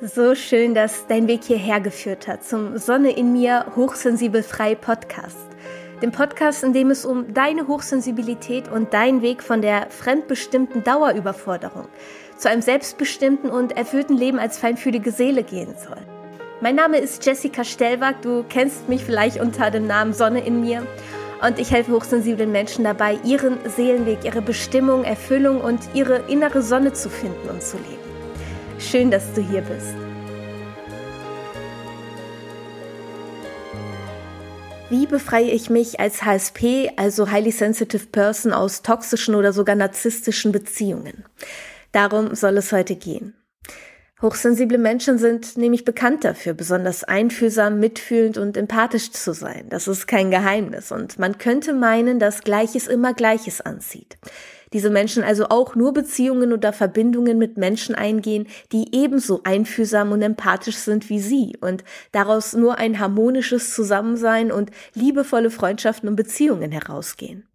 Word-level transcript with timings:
So 0.00 0.36
schön, 0.36 0.76
dass 0.76 1.08
dein 1.08 1.26
Weg 1.26 1.42
hierher 1.42 1.80
geführt 1.80 2.28
hat 2.28 2.44
zum 2.44 2.78
Sonne 2.78 3.10
in 3.10 3.32
mir 3.32 3.66
Hochsensibel 3.74 4.44
frei 4.44 4.76
Podcast. 4.76 5.36
Dem 6.00 6.12
Podcast, 6.12 6.62
in 6.62 6.72
dem 6.72 6.92
es 6.92 7.04
um 7.04 7.34
deine 7.34 7.66
Hochsensibilität 7.66 8.68
und 8.70 8.94
deinen 8.94 9.22
Weg 9.22 9.42
von 9.42 9.60
der 9.60 9.90
fremdbestimmten 9.90 10.84
Dauerüberforderung 10.84 11.88
zu 12.36 12.48
einem 12.48 12.62
selbstbestimmten 12.62 13.50
und 13.50 13.76
erfüllten 13.76 14.16
Leben 14.16 14.38
als 14.38 14.56
feinfühlige 14.56 15.10
Seele 15.10 15.42
gehen 15.42 15.74
soll. 15.76 15.98
Mein 16.60 16.76
Name 16.76 16.98
ist 16.98 17.26
Jessica 17.26 17.64
Stellwag, 17.64 18.22
du 18.22 18.44
kennst 18.48 18.88
mich 18.88 19.02
vielleicht 19.02 19.40
unter 19.40 19.72
dem 19.72 19.88
Namen 19.88 20.12
Sonne 20.12 20.46
in 20.46 20.60
mir 20.60 20.86
und 21.44 21.58
ich 21.58 21.72
helfe 21.72 21.90
hochsensiblen 21.90 22.52
Menschen 22.52 22.84
dabei, 22.84 23.18
ihren 23.24 23.58
Seelenweg, 23.68 24.18
ihre 24.22 24.42
Bestimmung, 24.42 25.02
Erfüllung 25.02 25.60
und 25.60 25.80
ihre 25.92 26.18
innere 26.28 26.62
Sonne 26.62 26.92
zu 26.92 27.10
finden 27.10 27.48
und 27.48 27.64
zu 27.64 27.78
leben. 27.78 28.07
Schön, 28.78 29.10
dass 29.10 29.32
du 29.32 29.42
hier 29.42 29.62
bist. 29.62 29.94
Wie 34.88 35.06
befreie 35.06 35.50
ich 35.50 35.68
mich 35.68 35.98
als 35.98 36.24
HSP, 36.24 36.92
also 36.96 37.30
Highly 37.30 37.50
Sensitive 37.50 38.06
Person, 38.06 38.52
aus 38.52 38.82
toxischen 38.82 39.34
oder 39.34 39.52
sogar 39.52 39.74
narzisstischen 39.74 40.52
Beziehungen? 40.52 41.24
Darum 41.90 42.34
soll 42.36 42.56
es 42.56 42.70
heute 42.70 42.94
gehen. 42.94 43.34
Hochsensible 44.22 44.78
Menschen 44.78 45.18
sind 45.18 45.56
nämlich 45.56 45.84
bekannt 45.84 46.24
dafür, 46.24 46.54
besonders 46.54 47.04
einfühlsam, 47.04 47.80
mitfühlend 47.80 48.38
und 48.38 48.56
empathisch 48.56 49.10
zu 49.10 49.32
sein. 49.32 49.66
Das 49.68 49.88
ist 49.88 50.06
kein 50.06 50.30
Geheimnis 50.30 50.92
und 50.92 51.18
man 51.18 51.38
könnte 51.38 51.72
meinen, 51.72 52.18
dass 52.18 52.42
Gleiches 52.42 52.86
immer 52.86 53.12
Gleiches 53.12 53.60
anzieht 53.60 54.18
diese 54.72 54.90
Menschen 54.90 55.22
also 55.22 55.48
auch 55.48 55.74
nur 55.74 55.92
Beziehungen 55.92 56.52
oder 56.52 56.72
Verbindungen 56.72 57.38
mit 57.38 57.56
Menschen 57.56 57.94
eingehen, 57.94 58.46
die 58.72 58.94
ebenso 58.94 59.40
einfühlsam 59.44 60.12
und 60.12 60.22
empathisch 60.22 60.76
sind 60.76 61.08
wie 61.08 61.20
sie 61.20 61.56
und 61.60 61.84
daraus 62.12 62.54
nur 62.54 62.78
ein 62.78 62.98
harmonisches 62.98 63.74
Zusammensein 63.74 64.52
und 64.52 64.70
liebevolle 64.94 65.50
Freundschaften 65.50 66.08
und 66.08 66.16
Beziehungen 66.16 66.72
herausgehen. 66.72 67.48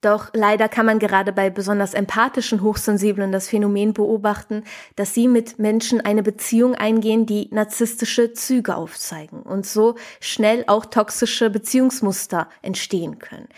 Doch 0.00 0.30
leider 0.32 0.68
kann 0.68 0.86
man 0.86 1.00
gerade 1.00 1.32
bei 1.32 1.50
besonders 1.50 1.92
empathischen 1.92 2.62
Hochsensiblen 2.62 3.32
das 3.32 3.48
Phänomen 3.48 3.94
beobachten, 3.94 4.62
dass 4.94 5.12
sie 5.12 5.26
mit 5.26 5.58
Menschen 5.58 6.00
eine 6.00 6.22
Beziehung 6.22 6.76
eingehen, 6.76 7.26
die 7.26 7.48
narzisstische 7.50 8.32
Züge 8.32 8.76
aufzeigen 8.76 9.42
und 9.42 9.66
so 9.66 9.96
schnell 10.20 10.62
auch 10.68 10.86
toxische 10.86 11.50
Beziehungsmuster 11.50 12.48
entstehen 12.62 13.18
können 13.18 13.48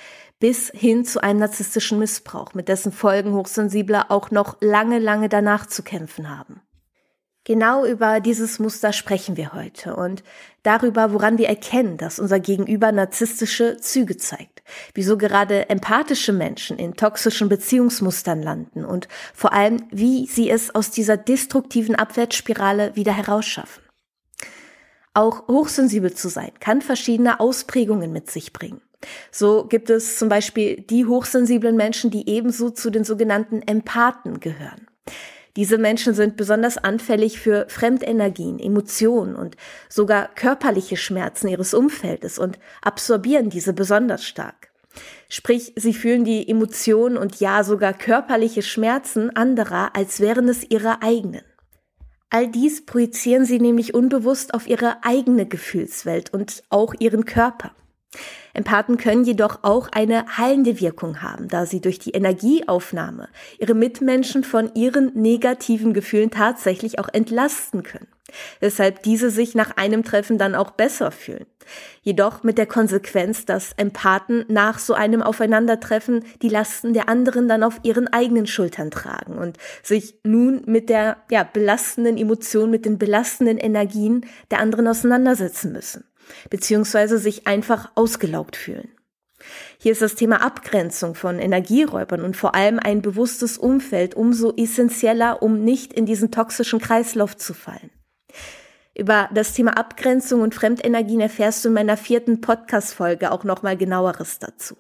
bis 0.41 0.73
hin 0.75 1.05
zu 1.05 1.23
einem 1.23 1.39
narzisstischen 1.39 1.99
Missbrauch, 1.99 2.55
mit 2.55 2.69
dessen 2.69 2.91
Folgen 2.91 3.35
Hochsensible 3.35 4.11
auch 4.11 4.31
noch 4.31 4.57
lange, 4.61 4.99
lange 4.99 5.29
danach 5.29 5.67
zu 5.67 5.83
kämpfen 5.83 6.37
haben. 6.37 6.63
Genau 7.45 7.87
über 7.87 8.21
dieses 8.21 8.59
Muster 8.59 8.93
sprechen 8.93 9.37
wir 9.37 9.55
heute 9.55 9.97
und 9.97 10.23
darüber, 10.63 11.13
woran 11.15 11.39
wir 11.39 11.49
erkennen, 11.49 11.97
dass 11.97 12.19
unser 12.19 12.39
Gegenüber 12.39 12.93
narzisstische 12.93 13.79
Züge 13.79 14.19
zeigt, 14.19 14.63
wieso 14.95 15.17
gerade 15.17 15.71
empathische 15.71 16.35
Menschen 16.35 16.79
in 16.79 16.97
toxischen 16.97 17.49
Beziehungsmustern 17.49 18.43
landen 18.43 18.85
und 18.85 19.09
vor 19.35 19.55
allem, 19.55 19.85
wie 19.91 20.27
sie 20.27 20.51
es 20.51 20.75
aus 20.75 20.91
dieser 20.91 21.17
destruktiven 21.17 21.95
Abwärtsspirale 21.95 22.95
wieder 22.95 23.17
herausschaffen. 23.17 23.83
Auch 25.15 25.49
hochsensibel 25.49 26.13
zu 26.13 26.29
sein 26.29 26.53
kann 26.61 26.83
verschiedene 26.83 27.41
Ausprägungen 27.41 28.13
mit 28.13 28.31
sich 28.31 28.53
bringen. 28.53 28.83
So 29.31 29.65
gibt 29.65 29.91
es 29.91 30.19
zum 30.19 30.29
Beispiel 30.29 30.83
die 30.83 31.07
hochsensiblen 31.07 31.77
Menschen, 31.77 32.11
die 32.11 32.29
ebenso 32.29 32.71
zu 32.71 32.91
den 32.91 33.05
sogenannten 33.05 33.63
Empathen 33.63 34.41
gehören. 34.41 34.87
Diese 35.57 35.79
Menschen 35.79 36.15
sind 36.15 36.37
besonders 36.37 36.79
anfällig 36.79 37.41
für 37.41 37.67
Fremdenergien, 37.69 38.59
Emotionen 38.59 39.35
und 39.35 39.57
sogar 39.89 40.29
körperliche 40.35 40.97
Schmerzen 40.97 41.49
ihres 41.49 41.75
Umfeldes 41.75 42.39
und 42.39 42.59
absorbieren 42.83 43.51
diese 43.51 43.73
besonders 43.73 44.25
stark. 44.25 44.71
Sprich, 45.29 45.73
sie 45.77 45.95
fühlen 45.95 46.25
die 46.25 46.49
Emotionen 46.49 47.17
und 47.17 47.41
ja 47.41 47.65
sogar 47.65 47.93
körperliche 47.93 48.63
Schmerzen 48.63 49.35
anderer, 49.35 49.95
als 49.95 50.21
wären 50.21 50.49
es 50.49 50.69
ihre 50.69 51.03
eigenen. 51.03 51.43
All 52.31 52.49
dies 52.49 52.87
projizieren 52.87 53.45
sie 53.45 53.59
nämlich 53.59 53.93
unbewusst 53.93 54.55
auf 54.55 54.69
ihre 54.69 55.03
eigene 55.03 55.47
Gefühlswelt 55.47 56.33
und 56.33 56.63
auch 56.71 56.95
ihren 56.99 57.25
Körper. 57.25 57.73
Empathen 58.53 58.97
können 58.97 59.25
jedoch 59.25 59.61
auch 59.63 59.89
eine 59.93 60.37
heilende 60.37 60.81
Wirkung 60.81 61.23
haben, 61.23 61.49
da 61.49 61.67
sie 61.67 61.81
durch 61.81 61.99
die 61.99 62.11
Energieaufnahme 62.11 63.29
ihre 63.59 63.75
Mitmenschen 63.75 64.43
von 64.43 64.75
ihren 64.75 65.13
negativen 65.15 65.95
Gefühlen 65.95 66.31
tatsächlich 66.31 66.99
auch 66.99 67.09
entlasten 67.13 67.83
können. 67.83 68.09
Weshalb 68.61 69.03
diese 69.03 69.31
sich 69.31 69.57
nach 69.57 69.77
einem 69.77 70.05
Treffen 70.05 70.39
dann 70.39 70.55
auch 70.55 70.71
besser 70.71 71.11
fühlen. 71.11 71.47
Jedoch 72.03 72.45
mit 72.45 72.59
der 72.59 72.67
Konsequenz, 72.67 73.45
dass 73.45 73.73
Empathen 73.77 74.45
nach 74.49 74.79
so 74.79 74.95
einem 74.95 75.21
Aufeinandertreffen 75.21 76.25
die 76.41 76.49
Lasten 76.49 76.95
der 76.95 77.09
anderen 77.09 77.49
dann 77.49 77.65
auf 77.65 77.81
ihren 77.83 78.07
eigenen 78.07 78.47
Schultern 78.47 78.93
tragen 78.93 79.37
und 79.37 79.57
sich 79.83 80.15
nun 80.23 80.63
mit 80.67 80.91
der 80.91 81.17
ja, 81.29 81.43
belastenden 81.43 82.17
Emotion, 82.17 82.71
mit 82.71 82.85
den 82.85 82.99
belastenden 82.99 83.59
Energien 83.59 84.27
der 84.53 84.61
anderen 84.61 84.87
auseinandersetzen 84.87 85.73
müssen 85.73 86.05
beziehungsweise 86.51 87.19
sich 87.19 87.47
einfach 87.47 87.91
ausgelaugt 87.95 88.57
fühlen. 88.57 88.89
Hier 89.79 89.93
ist 89.93 90.03
das 90.03 90.15
Thema 90.15 90.43
Abgrenzung 90.43 91.15
von 91.15 91.39
Energieräubern 91.39 92.23
und 92.23 92.37
vor 92.37 92.55
allem 92.55 92.79
ein 92.79 93.03
bewusstes 93.03 93.57
Umfeld 93.57 94.15
umso 94.15 94.53
essentieller, 94.57 95.43
um 95.43 95.65
nicht 95.65 95.93
in 95.93 96.07
diesen 96.07 96.31
toxischen 96.31 96.81
Kreislauf 96.81 97.37
zu 97.37 97.55
fallen. 97.55 97.91
Über 98.95 99.31
das 99.33 99.55
Thema 99.55 99.79
Abgrenzung 99.79 100.43
und 100.43 100.55
Fremdenergien 100.55 101.21
erfährst 101.21 101.65
du 101.65 101.69
in 101.69 101.75
meiner 101.75 101.97
vierten 101.97 102.41
Podcast-Folge 102.41 103.31
auch 103.33 103.45
nochmal 103.45 103.77
genaueres 103.77 104.39
dazu. 104.39 104.77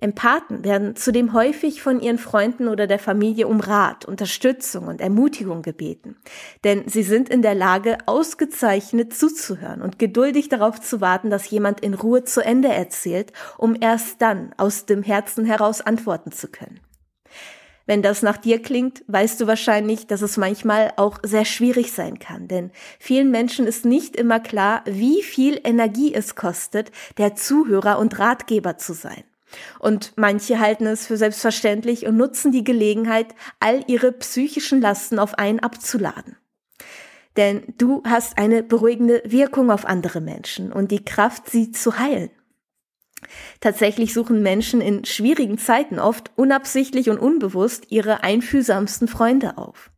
Empathen 0.00 0.64
werden 0.64 0.96
zudem 0.96 1.34
häufig 1.34 1.82
von 1.82 2.00
ihren 2.00 2.18
Freunden 2.18 2.68
oder 2.68 2.86
der 2.86 2.98
Familie 2.98 3.46
um 3.46 3.60
Rat, 3.60 4.06
Unterstützung 4.06 4.86
und 4.86 5.00
Ermutigung 5.00 5.60
gebeten. 5.60 6.16
Denn 6.64 6.88
sie 6.88 7.02
sind 7.02 7.28
in 7.28 7.42
der 7.42 7.54
Lage, 7.54 7.98
ausgezeichnet 8.06 9.12
zuzuhören 9.14 9.82
und 9.82 9.98
geduldig 9.98 10.48
darauf 10.48 10.80
zu 10.80 11.02
warten, 11.02 11.28
dass 11.28 11.50
jemand 11.50 11.80
in 11.80 11.92
Ruhe 11.92 12.24
zu 12.24 12.42
Ende 12.42 12.68
erzählt, 12.68 13.32
um 13.58 13.76
erst 13.78 14.22
dann 14.22 14.54
aus 14.56 14.86
dem 14.86 15.02
Herzen 15.02 15.44
heraus 15.44 15.82
antworten 15.82 16.32
zu 16.32 16.48
können. 16.48 16.80
Wenn 17.84 18.02
das 18.02 18.22
nach 18.22 18.36
dir 18.36 18.62
klingt, 18.62 19.02
weißt 19.08 19.40
du 19.40 19.46
wahrscheinlich, 19.48 20.06
dass 20.06 20.22
es 20.22 20.36
manchmal 20.36 20.92
auch 20.96 21.18
sehr 21.24 21.44
schwierig 21.44 21.92
sein 21.92 22.18
kann, 22.20 22.46
denn 22.46 22.70
vielen 23.00 23.30
Menschen 23.30 23.66
ist 23.66 23.84
nicht 23.84 24.14
immer 24.14 24.38
klar, 24.38 24.82
wie 24.86 25.22
viel 25.22 25.60
Energie 25.64 26.14
es 26.14 26.36
kostet, 26.36 26.92
der 27.18 27.34
Zuhörer 27.34 27.98
und 27.98 28.18
Ratgeber 28.18 28.78
zu 28.78 28.92
sein. 28.92 29.24
Und 29.78 30.12
manche 30.16 30.60
halten 30.60 30.86
es 30.86 31.06
für 31.06 31.16
selbstverständlich 31.16 32.06
und 32.06 32.16
nutzen 32.16 32.52
die 32.52 32.64
Gelegenheit, 32.64 33.34
all 33.58 33.84
ihre 33.86 34.12
psychischen 34.12 34.80
Lasten 34.80 35.18
auf 35.18 35.34
einen 35.34 35.60
abzuladen. 35.60 36.36
Denn 37.36 37.62
du 37.78 38.02
hast 38.04 38.38
eine 38.38 38.62
beruhigende 38.62 39.22
Wirkung 39.24 39.70
auf 39.70 39.86
andere 39.86 40.20
Menschen 40.20 40.72
und 40.72 40.90
die 40.90 41.04
Kraft, 41.04 41.48
sie 41.48 41.70
zu 41.70 41.98
heilen. 41.98 42.30
Tatsächlich 43.60 44.14
suchen 44.14 44.42
Menschen 44.42 44.80
in 44.80 45.04
schwierigen 45.04 45.58
Zeiten 45.58 45.98
oft 45.98 46.30
unabsichtlich 46.36 47.10
und 47.10 47.18
unbewusst 47.18 47.86
ihre 47.90 48.22
einfühlsamsten 48.22 49.08
Freunde 49.08 49.58
auf. 49.58 49.90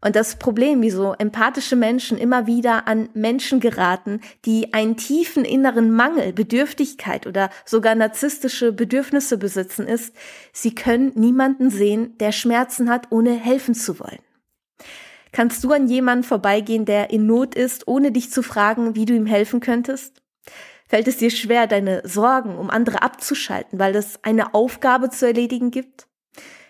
Und 0.00 0.14
das 0.14 0.36
Problem, 0.36 0.80
wieso 0.80 1.14
empathische 1.14 1.74
Menschen 1.74 2.18
immer 2.18 2.46
wieder 2.46 2.86
an 2.86 3.08
Menschen 3.14 3.58
geraten, 3.58 4.20
die 4.44 4.72
einen 4.72 4.96
tiefen 4.96 5.44
inneren 5.44 5.90
Mangel, 5.90 6.32
Bedürftigkeit 6.32 7.26
oder 7.26 7.50
sogar 7.64 7.96
narzisstische 7.96 8.72
Bedürfnisse 8.72 9.38
besitzen, 9.38 9.88
ist, 9.88 10.14
sie 10.52 10.74
können 10.74 11.12
niemanden 11.16 11.70
sehen, 11.70 12.16
der 12.18 12.30
Schmerzen 12.30 12.88
hat, 12.88 13.10
ohne 13.10 13.32
helfen 13.32 13.74
zu 13.74 13.98
wollen. 13.98 14.20
Kannst 15.32 15.62
du 15.64 15.72
an 15.72 15.88
jemanden 15.88 16.24
vorbeigehen, 16.24 16.84
der 16.84 17.10
in 17.10 17.26
Not 17.26 17.54
ist, 17.54 17.88
ohne 17.88 18.12
dich 18.12 18.30
zu 18.30 18.42
fragen, 18.42 18.94
wie 18.94 19.04
du 19.04 19.14
ihm 19.14 19.26
helfen 19.26 19.60
könntest? 19.60 20.22
Fällt 20.88 21.06
es 21.06 21.18
dir 21.18 21.30
schwer, 21.30 21.66
deine 21.66 22.02
Sorgen 22.04 22.56
um 22.56 22.70
andere 22.70 23.02
abzuschalten, 23.02 23.78
weil 23.78 23.94
es 23.94 24.24
eine 24.24 24.54
Aufgabe 24.54 25.10
zu 25.10 25.26
erledigen 25.26 25.70
gibt? 25.70 26.07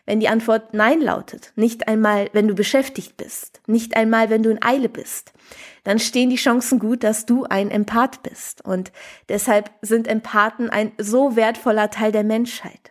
Wenn 0.09 0.21
die 0.21 0.31
Antwort 0.31 0.73
Nein 0.73 1.03
lautet, 1.03 1.53
nicht 1.55 1.87
einmal, 1.87 2.31
wenn 2.33 2.49
du 2.49 2.55
beschäftigt 2.55 3.19
bist, 3.19 3.61
nicht 3.67 3.95
einmal, 3.95 4.31
wenn 4.31 4.43
du 4.43 4.49
in 4.49 4.63
Eile 4.63 4.89
bist, 4.89 5.35
dann 5.85 5.99
stehen 5.99 6.31
die 6.31 6.37
Chancen 6.37 6.79
gut, 6.79 7.05
dass 7.05 7.27
du 7.27 7.45
ein 7.45 7.71
Empath 7.71 8.23
bist. 8.23 8.65
Und 8.65 8.91
deshalb 9.29 9.71
sind 9.83 10.09
Empathen 10.09 10.71
ein 10.71 10.93
so 10.97 11.37
wertvoller 11.37 11.91
Teil 11.91 12.11
der 12.11 12.25
Menschheit. 12.25 12.91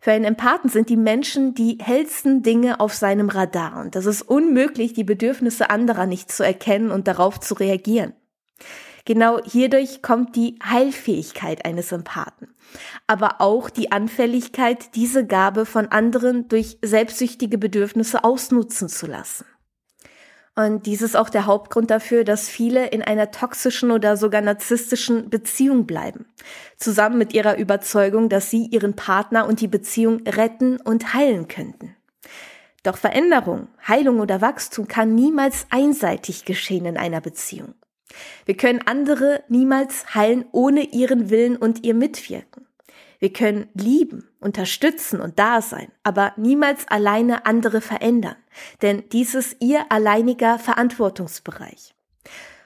Für 0.00 0.12
einen 0.12 0.26
Empathen 0.26 0.68
sind 0.68 0.90
die 0.90 0.98
Menschen 0.98 1.54
die 1.54 1.78
hellsten 1.80 2.42
Dinge 2.42 2.78
auf 2.78 2.92
seinem 2.92 3.30
Radar 3.30 3.80
und 3.80 3.94
das 3.94 4.04
ist 4.04 4.20
unmöglich, 4.20 4.92
die 4.92 5.02
Bedürfnisse 5.02 5.70
anderer 5.70 6.04
nicht 6.04 6.30
zu 6.30 6.44
erkennen 6.44 6.90
und 6.90 7.08
darauf 7.08 7.40
zu 7.40 7.54
reagieren. 7.54 8.12
Genau 9.06 9.38
hierdurch 9.44 10.00
kommt 10.00 10.34
die 10.34 10.58
Heilfähigkeit 10.64 11.66
eines 11.66 11.92
Empathen, 11.92 12.54
aber 13.06 13.42
auch 13.42 13.68
die 13.68 13.92
Anfälligkeit, 13.92 14.94
diese 14.94 15.26
Gabe 15.26 15.66
von 15.66 15.88
anderen 15.88 16.48
durch 16.48 16.78
selbstsüchtige 16.80 17.58
Bedürfnisse 17.58 18.24
ausnutzen 18.24 18.88
zu 18.88 19.06
lassen. 19.06 19.44
Und 20.56 20.86
dies 20.86 21.02
ist 21.02 21.16
auch 21.16 21.28
der 21.28 21.46
Hauptgrund 21.46 21.90
dafür, 21.90 22.24
dass 22.24 22.48
viele 22.48 22.86
in 22.86 23.02
einer 23.02 23.30
toxischen 23.32 23.90
oder 23.90 24.16
sogar 24.16 24.40
narzisstischen 24.40 25.28
Beziehung 25.28 25.84
bleiben. 25.84 26.26
Zusammen 26.76 27.18
mit 27.18 27.34
ihrer 27.34 27.58
Überzeugung, 27.58 28.28
dass 28.28 28.50
sie 28.50 28.66
ihren 28.66 28.94
Partner 28.94 29.46
und 29.48 29.60
die 29.60 29.68
Beziehung 29.68 30.22
retten 30.26 30.80
und 30.80 31.12
heilen 31.12 31.48
könnten. 31.48 31.96
Doch 32.84 32.96
Veränderung, 32.96 33.68
Heilung 33.86 34.20
oder 34.20 34.40
Wachstum 34.40 34.86
kann 34.86 35.14
niemals 35.14 35.66
einseitig 35.70 36.44
geschehen 36.44 36.86
in 36.86 36.96
einer 36.96 37.20
Beziehung. 37.20 37.74
Wir 38.44 38.56
können 38.56 38.80
andere 38.86 39.42
niemals 39.48 40.14
heilen 40.14 40.44
ohne 40.52 40.82
ihren 40.82 41.30
Willen 41.30 41.56
und 41.56 41.84
ihr 41.84 41.94
Mitwirken. 41.94 42.66
Wir 43.18 43.32
können 43.32 43.68
lieben, 43.74 44.28
unterstützen 44.40 45.20
und 45.20 45.38
da 45.38 45.62
sein, 45.62 45.90
aber 46.02 46.34
niemals 46.36 46.86
alleine 46.88 47.46
andere 47.46 47.80
verändern, 47.80 48.36
denn 48.82 49.04
dies 49.12 49.34
ist 49.34 49.56
ihr 49.60 49.90
alleiniger 49.90 50.58
Verantwortungsbereich. 50.58 51.94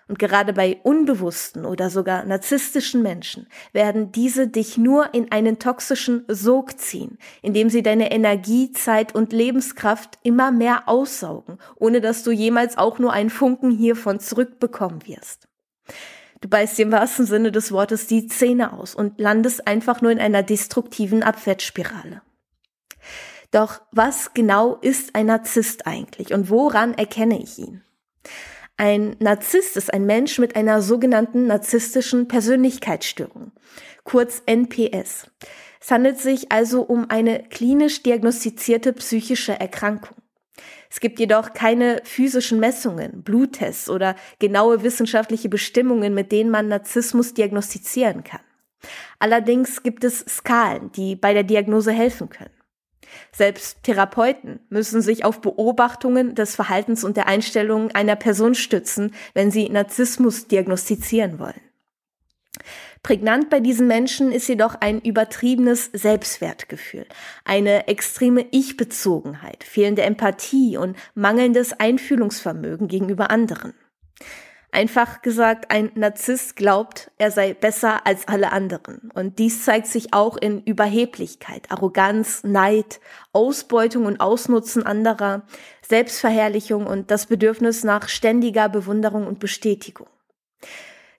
Und 0.09 0.19
gerade 0.19 0.55
bei 0.55 0.81
unbewussten 0.83 1.67
oder 1.67 1.91
sogar 1.91 2.25
narzisstischen 2.25 3.03
Menschen 3.03 3.47
werden 3.73 4.11
diese 4.11 4.49
dich 4.49 4.79
nur 4.79 5.13
in 5.13 5.31
einen 5.31 5.59
toxischen 5.59 6.25
Sog 6.29 6.81
ziehen, 6.81 7.19
indem 7.43 7.69
sie 7.69 7.83
deine 7.83 8.11
Energie, 8.11 8.73
Zeit 8.73 9.15
und 9.15 9.35
Lebenskraft 9.35 10.19
immer 10.23 10.51
mehr 10.51 10.89
aussaugen, 10.89 11.59
ohne 11.77 12.01
dass 12.01 12.23
du 12.23 12.31
jemals 12.31 12.79
auch 12.79 12.99
nur 12.99 13.13
einen 13.13 13.29
Funken 13.29 13.71
hiervon 13.71 14.19
zurückbekommen 14.19 15.07
wirst. 15.07 15.47
Du 16.41 16.49
beißt 16.49 16.79
dir 16.79 16.87
im 16.87 16.93
wahrsten 16.93 17.27
Sinne 17.27 17.53
des 17.53 17.71
Wortes 17.71 18.07
die 18.07 18.29
Zähne 18.29 18.73
aus 18.73 18.95
und 18.95 19.21
landest 19.21 19.67
einfach 19.67 20.01
nur 20.01 20.11
in 20.11 20.21
einer 20.21 20.43
destruktiven 20.43 21.23
Abwärtsspirale. 21.23 22.23
Doch 23.51 23.81
was 23.93 24.33
genau 24.35 24.77
ist 24.77 25.15
ein 25.15 25.27
Narzisst 25.27 25.87
eigentlich 25.87 26.33
und 26.33 26.49
woran 26.49 26.95
erkenne 26.95 27.43
ich 27.43 27.59
ihn? 27.59 27.83
Ein 28.81 29.17
Narzisst 29.19 29.77
ist 29.77 29.93
ein 29.93 30.07
Mensch 30.07 30.39
mit 30.39 30.55
einer 30.55 30.83
sogenannten 30.83 31.49
narzisstischen 31.49 32.29
Persönlichkeitsstörung, 32.29 33.51
kurz 34.05 34.41
NPS. 34.47 35.29
Es 35.81 35.91
handelt 35.91 36.19
sich 36.19 36.53
also 36.53 36.83
um 36.83 37.11
eine 37.11 37.43
klinisch 37.43 38.05
diagnostizierte 38.05 38.93
psychische 38.93 39.59
Erkrankung. 39.59 40.17
Es 40.89 41.01
gibt 41.01 41.19
jedoch 41.19 41.55
keine 41.55 42.01
physischen 42.05 42.61
Messungen, 42.61 43.25
Bluttests 43.25 43.91
oder 43.91 44.15
genaue 44.39 44.85
wissenschaftliche 44.85 45.49
Bestimmungen, 45.49 46.15
mit 46.15 46.31
denen 46.31 46.51
man 46.51 46.69
Narzissmus 46.69 47.35
diagnostizieren 47.35 48.23
kann. 48.23 48.41
Allerdings 49.19 49.83
gibt 49.83 50.05
es 50.05 50.21
Skalen, 50.21 50.93
die 50.93 51.17
bei 51.17 51.35
der 51.35 51.43
Diagnose 51.43 51.91
helfen 51.91 52.29
können. 52.29 52.58
Selbst 53.33 53.83
Therapeuten 53.83 54.61
müssen 54.69 55.03
sich 55.03 55.25
auf 55.25 55.41
Beobachtungen 55.41 56.35
des 56.35 56.55
Verhaltens 56.55 57.05
und 57.05 57.17
der 57.17 57.27
Einstellungen 57.27 57.95
einer 57.95 58.17
Person 58.17 58.55
stützen, 58.55 59.15
wenn 59.35 59.51
sie 59.51 59.69
Narzissmus 59.69 60.49
diagnostizieren 60.49 61.39
wollen. 61.39 61.61
Prägnant 63.03 63.49
bei 63.49 63.61
diesen 63.61 63.87
Menschen 63.87 64.33
ist 64.33 64.49
jedoch 64.49 64.75
ein 64.81 65.01
übertriebenes 65.01 65.91
Selbstwertgefühl, 65.93 67.07
eine 67.45 67.87
extreme 67.87 68.47
Ich-Bezogenheit, 68.51 69.63
fehlende 69.65 70.03
Empathie 70.03 70.77
und 70.77 70.97
mangelndes 71.15 71.79
Einfühlungsvermögen 71.79 72.89
gegenüber 72.89 73.31
anderen. 73.31 73.75
Einfach 74.71 75.23
gesagt, 75.23 75.71
ein 75.71 75.91
Narzisst 75.95 76.55
glaubt, 76.55 77.11
er 77.17 77.31
sei 77.31 77.55
besser 77.55 78.07
als 78.07 78.29
alle 78.29 78.53
anderen. 78.53 79.11
Und 79.15 79.39
dies 79.39 79.65
zeigt 79.65 79.87
sich 79.87 80.13
auch 80.13 80.37
in 80.37 80.63
Überheblichkeit, 80.63 81.71
Arroganz, 81.71 82.45
Neid, 82.45 83.01
Ausbeutung 83.33 84.05
und 84.05 84.21
Ausnutzen 84.21 84.85
anderer, 84.85 85.43
Selbstverherrlichung 85.83 86.87
und 86.87 87.11
das 87.11 87.27
Bedürfnis 87.27 87.83
nach 87.83 88.09
ständiger 88.11 88.69
Bewunderung 88.69 89.27
und 89.27 89.39
Bestätigung. 89.41 90.09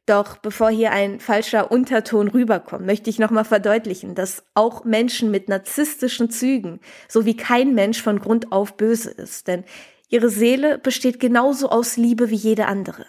Doch 0.05 0.37
bevor 0.37 0.69
hier 0.69 0.91
ein 0.91 1.19
falscher 1.19 1.71
Unterton 1.71 2.29
rüberkommt, 2.29 2.85
möchte 2.85 3.09
ich 3.09 3.19
nochmal 3.19 3.45
verdeutlichen, 3.45 4.15
dass 4.15 4.43
auch 4.53 4.83
Menschen 4.83 5.31
mit 5.31 5.49
narzisstischen 5.49 6.29
Zügen 6.29 6.79
so 7.07 7.25
wie 7.25 7.37
kein 7.37 7.73
Mensch 7.73 8.01
von 8.01 8.19
Grund 8.19 8.51
auf 8.51 8.77
böse 8.77 9.09
ist. 9.11 9.47
Denn 9.47 9.63
ihre 10.07 10.29
Seele 10.29 10.77
besteht 10.77 11.19
genauso 11.19 11.69
aus 11.69 11.97
Liebe 11.97 12.29
wie 12.29 12.35
jede 12.35 12.67
andere. 12.67 13.05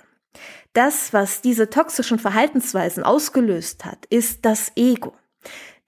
Das, 0.72 1.12
was 1.12 1.42
diese 1.42 1.70
toxischen 1.70 2.18
Verhaltensweisen 2.18 3.02
ausgelöst 3.02 3.84
hat, 3.84 4.06
ist 4.06 4.44
das 4.44 4.72
Ego. 4.76 5.14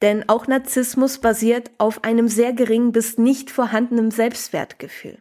Denn 0.01 0.29
auch 0.29 0.49
Narzissmus 0.49 1.19
basiert 1.19 1.71
auf 1.79 2.03
einem 2.03 2.29
sehr 2.29 2.53
geringen 2.53 2.93
bis 2.93 3.19
nicht 3.19 3.51
vorhandenen 3.51 4.11
Selbstwertgefühl. 4.11 5.19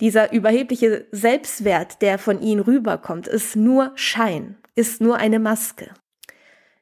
Dieser 0.00 0.32
überhebliche 0.32 1.06
Selbstwert, 1.12 2.00
der 2.00 2.18
von 2.18 2.40
ihnen 2.40 2.60
rüberkommt, 2.60 3.28
ist 3.28 3.56
nur 3.56 3.92
Schein 3.94 4.56
ist 4.74 5.00
nur 5.00 5.16
eine 5.16 5.38
Maske. 5.38 5.90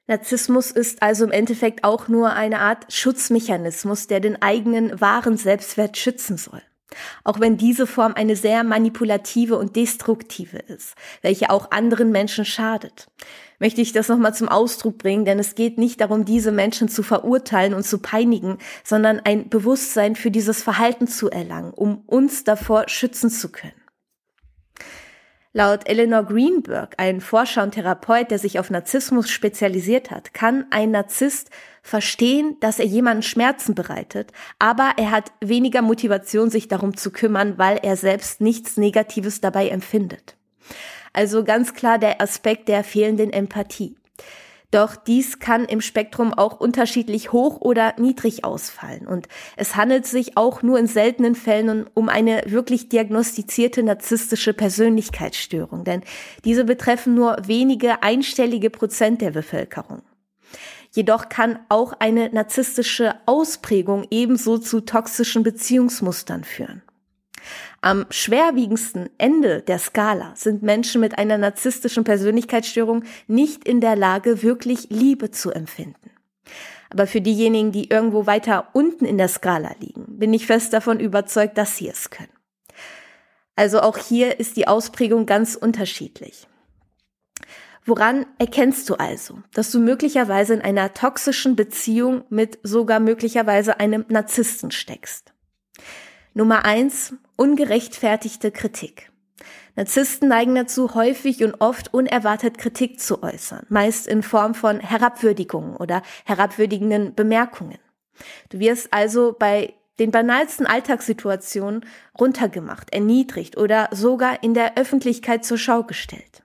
Narzissmus 0.06 0.70
ist 0.70 1.02
also 1.02 1.24
im 1.24 1.30
Endeffekt 1.30 1.84
auch 1.84 2.08
nur 2.08 2.32
eine 2.32 2.60
Art 2.60 2.92
Schutzmechanismus, 2.92 4.06
der 4.06 4.20
den 4.20 4.42
eigenen 4.42 5.00
wahren 5.00 5.36
Selbstwert 5.36 5.96
schützen 5.96 6.36
soll. 6.36 6.62
Auch 7.24 7.40
wenn 7.40 7.56
diese 7.56 7.86
Form 7.86 8.14
eine 8.14 8.36
sehr 8.36 8.64
manipulative 8.64 9.56
und 9.56 9.76
destruktive 9.76 10.58
ist, 10.58 10.94
welche 11.22 11.50
auch 11.50 11.70
anderen 11.70 12.10
Menschen 12.10 12.44
schadet, 12.44 13.08
möchte 13.58 13.80
ich 13.80 13.92
das 13.92 14.08
nochmal 14.08 14.34
zum 14.34 14.48
Ausdruck 14.48 14.98
bringen, 14.98 15.24
denn 15.24 15.38
es 15.38 15.54
geht 15.54 15.78
nicht 15.78 16.00
darum, 16.00 16.24
diese 16.24 16.50
Menschen 16.50 16.88
zu 16.88 17.02
verurteilen 17.02 17.74
und 17.74 17.84
zu 17.84 17.98
peinigen, 17.98 18.58
sondern 18.82 19.20
ein 19.20 19.48
Bewusstsein 19.48 20.16
für 20.16 20.30
dieses 20.30 20.62
Verhalten 20.62 21.06
zu 21.06 21.30
erlangen, 21.30 21.72
um 21.72 22.02
uns 22.06 22.44
davor 22.44 22.88
schützen 22.88 23.30
zu 23.30 23.50
können. 23.50 23.79
Laut 25.52 25.88
Eleanor 25.88 26.22
Greenberg, 26.22 26.94
ein 26.98 27.20
Forscher 27.20 27.64
und 27.64 27.72
Therapeut, 27.72 28.30
der 28.30 28.38
sich 28.38 28.60
auf 28.60 28.70
Narzissmus 28.70 29.28
spezialisiert 29.28 30.12
hat, 30.12 30.32
kann 30.32 30.66
ein 30.70 30.92
Narzisst 30.92 31.50
verstehen, 31.82 32.56
dass 32.60 32.78
er 32.78 32.84
jemanden 32.84 33.24
Schmerzen 33.24 33.74
bereitet, 33.74 34.30
aber 34.60 34.92
er 34.96 35.10
hat 35.10 35.32
weniger 35.40 35.82
Motivation, 35.82 36.50
sich 36.50 36.68
darum 36.68 36.96
zu 36.96 37.10
kümmern, 37.10 37.58
weil 37.58 37.80
er 37.82 37.96
selbst 37.96 38.40
nichts 38.40 38.76
Negatives 38.76 39.40
dabei 39.40 39.70
empfindet. 39.70 40.36
Also 41.12 41.42
ganz 41.42 41.74
klar 41.74 41.98
der 41.98 42.20
Aspekt 42.20 42.68
der 42.68 42.84
fehlenden 42.84 43.32
Empathie. 43.32 43.96
Doch 44.70 44.94
dies 44.94 45.40
kann 45.40 45.64
im 45.64 45.80
Spektrum 45.80 46.32
auch 46.32 46.60
unterschiedlich 46.60 47.32
hoch 47.32 47.60
oder 47.60 47.94
niedrig 47.98 48.44
ausfallen. 48.44 49.06
Und 49.06 49.26
es 49.56 49.74
handelt 49.74 50.06
sich 50.06 50.36
auch 50.36 50.62
nur 50.62 50.78
in 50.78 50.86
seltenen 50.86 51.34
Fällen 51.34 51.88
um 51.94 52.08
eine 52.08 52.42
wirklich 52.46 52.88
diagnostizierte 52.88 53.82
narzisstische 53.82 54.54
Persönlichkeitsstörung, 54.54 55.84
denn 55.84 56.02
diese 56.44 56.64
betreffen 56.64 57.14
nur 57.14 57.36
wenige 57.46 58.02
einstellige 58.02 58.70
Prozent 58.70 59.20
der 59.20 59.32
Bevölkerung. 59.32 60.02
Jedoch 60.92 61.28
kann 61.28 61.60
auch 61.68 61.92
eine 61.98 62.30
narzisstische 62.30 63.14
Ausprägung 63.26 64.06
ebenso 64.10 64.58
zu 64.58 64.80
toxischen 64.80 65.42
Beziehungsmustern 65.42 66.42
führen. 66.42 66.82
Am 67.82 68.04
schwerwiegendsten 68.10 69.08
Ende 69.16 69.62
der 69.62 69.78
Skala 69.78 70.34
sind 70.36 70.62
Menschen 70.62 71.00
mit 71.00 71.18
einer 71.18 71.38
narzisstischen 71.38 72.04
Persönlichkeitsstörung 72.04 73.04
nicht 73.26 73.66
in 73.66 73.80
der 73.80 73.96
Lage, 73.96 74.42
wirklich 74.42 74.90
Liebe 74.90 75.30
zu 75.30 75.50
empfinden. 75.50 76.10
Aber 76.90 77.06
für 77.06 77.22
diejenigen, 77.22 77.72
die 77.72 77.88
irgendwo 77.88 78.26
weiter 78.26 78.68
unten 78.74 79.06
in 79.06 79.16
der 79.16 79.28
Skala 79.28 79.74
liegen, 79.80 80.18
bin 80.18 80.34
ich 80.34 80.46
fest 80.46 80.74
davon 80.74 81.00
überzeugt, 81.00 81.56
dass 81.56 81.76
sie 81.76 81.88
es 81.88 82.10
können. 82.10 82.32
Also 83.56 83.80
auch 83.80 83.96
hier 83.96 84.40
ist 84.40 84.56
die 84.56 84.68
Ausprägung 84.68 85.24
ganz 85.24 85.54
unterschiedlich. 85.54 86.48
Woran 87.86 88.26
erkennst 88.38 88.90
du 88.90 88.96
also, 88.96 89.38
dass 89.54 89.70
du 89.70 89.80
möglicherweise 89.80 90.52
in 90.52 90.60
einer 90.60 90.92
toxischen 90.92 91.56
Beziehung 91.56 92.24
mit 92.28 92.58
sogar 92.62 93.00
möglicherweise 93.00 93.80
einem 93.80 94.04
Narzissten 94.08 94.70
steckst? 94.70 95.32
Nummer 96.34 96.64
eins, 96.64 97.14
ungerechtfertigte 97.36 98.50
Kritik. 98.50 99.10
Narzissten 99.76 100.28
neigen 100.28 100.54
dazu, 100.54 100.94
häufig 100.94 101.42
und 101.42 101.60
oft 101.60 101.94
unerwartet 101.94 102.58
Kritik 102.58 103.00
zu 103.00 103.22
äußern, 103.22 103.66
meist 103.68 104.06
in 104.06 104.22
Form 104.22 104.54
von 104.54 104.80
Herabwürdigungen 104.80 105.76
oder 105.76 106.02
herabwürdigenden 106.24 107.14
Bemerkungen. 107.14 107.78
Du 108.50 108.58
wirst 108.58 108.92
also 108.92 109.34
bei 109.38 109.74
den 109.98 110.10
banalsten 110.10 110.66
Alltagssituationen 110.66 111.84
runtergemacht, 112.18 112.92
erniedrigt 112.92 113.56
oder 113.56 113.88
sogar 113.92 114.42
in 114.42 114.54
der 114.54 114.76
Öffentlichkeit 114.76 115.44
zur 115.44 115.58
Schau 115.58 115.84
gestellt. 115.84 116.42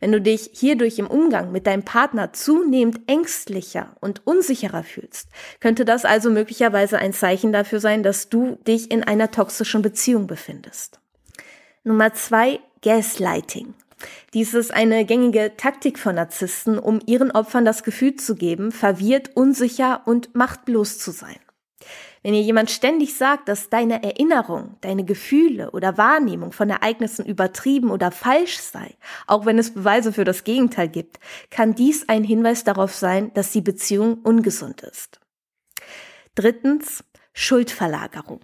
Wenn 0.00 0.12
du 0.12 0.20
dich 0.20 0.50
hierdurch 0.52 0.98
im 0.98 1.06
Umgang 1.06 1.52
mit 1.52 1.66
deinem 1.66 1.84
Partner 1.84 2.32
zunehmend 2.32 3.00
ängstlicher 3.06 3.96
und 4.00 4.26
unsicherer 4.26 4.82
fühlst, 4.82 5.28
könnte 5.60 5.84
das 5.84 6.04
also 6.04 6.30
möglicherweise 6.30 6.98
ein 6.98 7.12
Zeichen 7.12 7.52
dafür 7.52 7.80
sein, 7.80 8.02
dass 8.02 8.28
du 8.28 8.56
dich 8.66 8.90
in 8.90 9.02
einer 9.02 9.30
toxischen 9.30 9.82
Beziehung 9.82 10.26
befindest. 10.26 11.00
Nummer 11.84 12.12
zwei, 12.14 12.60
Gaslighting. 12.82 13.74
Dies 14.34 14.54
ist 14.54 14.72
eine 14.72 15.04
gängige 15.04 15.56
Taktik 15.56 15.98
von 15.98 16.16
Narzissten, 16.16 16.78
um 16.78 17.00
ihren 17.06 17.30
Opfern 17.30 17.64
das 17.64 17.82
Gefühl 17.82 18.16
zu 18.16 18.34
geben, 18.34 18.72
verwirrt, 18.72 19.30
unsicher 19.34 20.02
und 20.04 20.34
machtlos 20.34 20.98
zu 20.98 21.10
sein. 21.10 21.38
Wenn 22.26 22.34
dir 22.34 22.42
jemand 22.42 22.72
ständig 22.72 23.14
sagt, 23.14 23.48
dass 23.48 23.70
deine 23.70 24.02
Erinnerung, 24.02 24.74
deine 24.80 25.04
Gefühle 25.04 25.70
oder 25.70 25.96
Wahrnehmung 25.96 26.50
von 26.50 26.68
Ereignissen 26.68 27.24
übertrieben 27.24 27.88
oder 27.88 28.10
falsch 28.10 28.58
sei, 28.58 28.96
auch 29.28 29.46
wenn 29.46 29.60
es 29.60 29.72
Beweise 29.74 30.12
für 30.12 30.24
das 30.24 30.42
Gegenteil 30.42 30.88
gibt, 30.88 31.20
kann 31.50 31.76
dies 31.76 32.08
ein 32.08 32.24
Hinweis 32.24 32.64
darauf 32.64 32.92
sein, 32.92 33.32
dass 33.34 33.52
die 33.52 33.60
Beziehung 33.60 34.22
ungesund 34.24 34.80
ist. 34.80 35.20
Drittens, 36.34 37.04
Schuldverlagerung. 37.32 38.40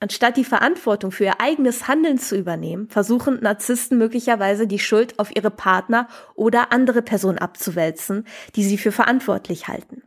Anstatt 0.00 0.38
die 0.38 0.44
Verantwortung 0.44 1.12
für 1.12 1.24
ihr 1.24 1.38
eigenes 1.38 1.88
Handeln 1.88 2.16
zu 2.16 2.38
übernehmen, 2.38 2.88
versuchen 2.88 3.40
Narzissten 3.42 3.98
möglicherweise 3.98 4.66
die 4.66 4.78
Schuld 4.78 5.18
auf 5.18 5.36
ihre 5.36 5.50
Partner 5.50 6.08
oder 6.36 6.72
andere 6.72 7.02
Personen 7.02 7.36
abzuwälzen, 7.36 8.26
die 8.54 8.64
sie 8.64 8.78
für 8.78 8.92
verantwortlich 8.92 9.68
halten. 9.68 10.04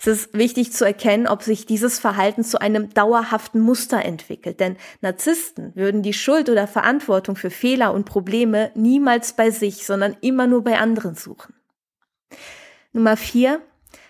Es 0.00 0.06
ist 0.06 0.34
wichtig 0.34 0.72
zu 0.72 0.84
erkennen, 0.84 1.26
ob 1.26 1.42
sich 1.42 1.66
dieses 1.66 1.98
Verhalten 1.98 2.44
zu 2.44 2.60
einem 2.60 2.94
dauerhaften 2.94 3.60
Muster 3.60 4.04
entwickelt, 4.04 4.60
denn 4.60 4.76
Narzissten 5.00 5.74
würden 5.74 6.02
die 6.02 6.12
Schuld 6.12 6.48
oder 6.48 6.68
Verantwortung 6.68 7.34
für 7.34 7.50
Fehler 7.50 7.92
und 7.92 8.04
Probleme 8.04 8.70
niemals 8.76 9.32
bei 9.32 9.50
sich, 9.50 9.84
sondern 9.84 10.16
immer 10.20 10.46
nur 10.46 10.62
bei 10.62 10.78
anderen 10.78 11.16
suchen. 11.16 11.54
Nummer 12.92 13.16
vier, 13.16 13.60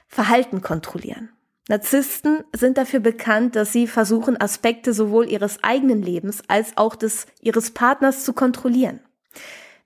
Verhalten 0.07 0.61
kontrollieren. 0.61 1.31
Narzissten 1.69 2.45
sind 2.55 2.79
dafür 2.79 3.01
bekannt, 3.01 3.57
dass 3.57 3.73
sie 3.73 3.87
versuchen, 3.87 4.41
Aspekte 4.41 4.93
sowohl 4.95 5.29
ihres 5.29 5.63
eigenen 5.63 6.03
Lebens 6.03 6.43
als 6.49 6.77
auch 6.77 6.97
des 6.97 7.27
ihres 7.41 7.73
Partners 7.73 8.25
zu 8.25 8.33
kontrollieren. 8.33 9.01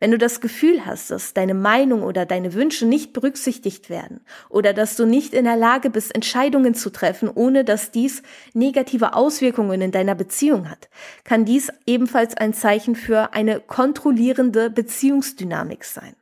Wenn 0.02 0.10
du 0.10 0.18
das 0.18 0.40
Gefühl 0.40 0.84
hast, 0.84 1.12
dass 1.12 1.32
deine 1.32 1.54
Meinung 1.54 2.02
oder 2.02 2.26
deine 2.26 2.54
Wünsche 2.54 2.86
nicht 2.86 3.12
berücksichtigt 3.12 3.88
werden 3.88 4.20
oder 4.48 4.72
dass 4.72 4.96
du 4.96 5.06
nicht 5.06 5.32
in 5.32 5.44
der 5.44 5.54
Lage 5.54 5.90
bist, 5.90 6.12
Entscheidungen 6.12 6.74
zu 6.74 6.90
treffen, 6.90 7.30
ohne 7.32 7.62
dass 7.64 7.92
dies 7.92 8.24
negative 8.52 9.14
Auswirkungen 9.14 9.80
in 9.80 9.92
deiner 9.92 10.16
Beziehung 10.16 10.68
hat, 10.68 10.88
kann 11.22 11.44
dies 11.44 11.70
ebenfalls 11.86 12.36
ein 12.36 12.52
Zeichen 12.52 12.96
für 12.96 13.32
eine 13.32 13.60
kontrollierende 13.60 14.70
Beziehungsdynamik 14.70 15.84
sein. 15.84 16.16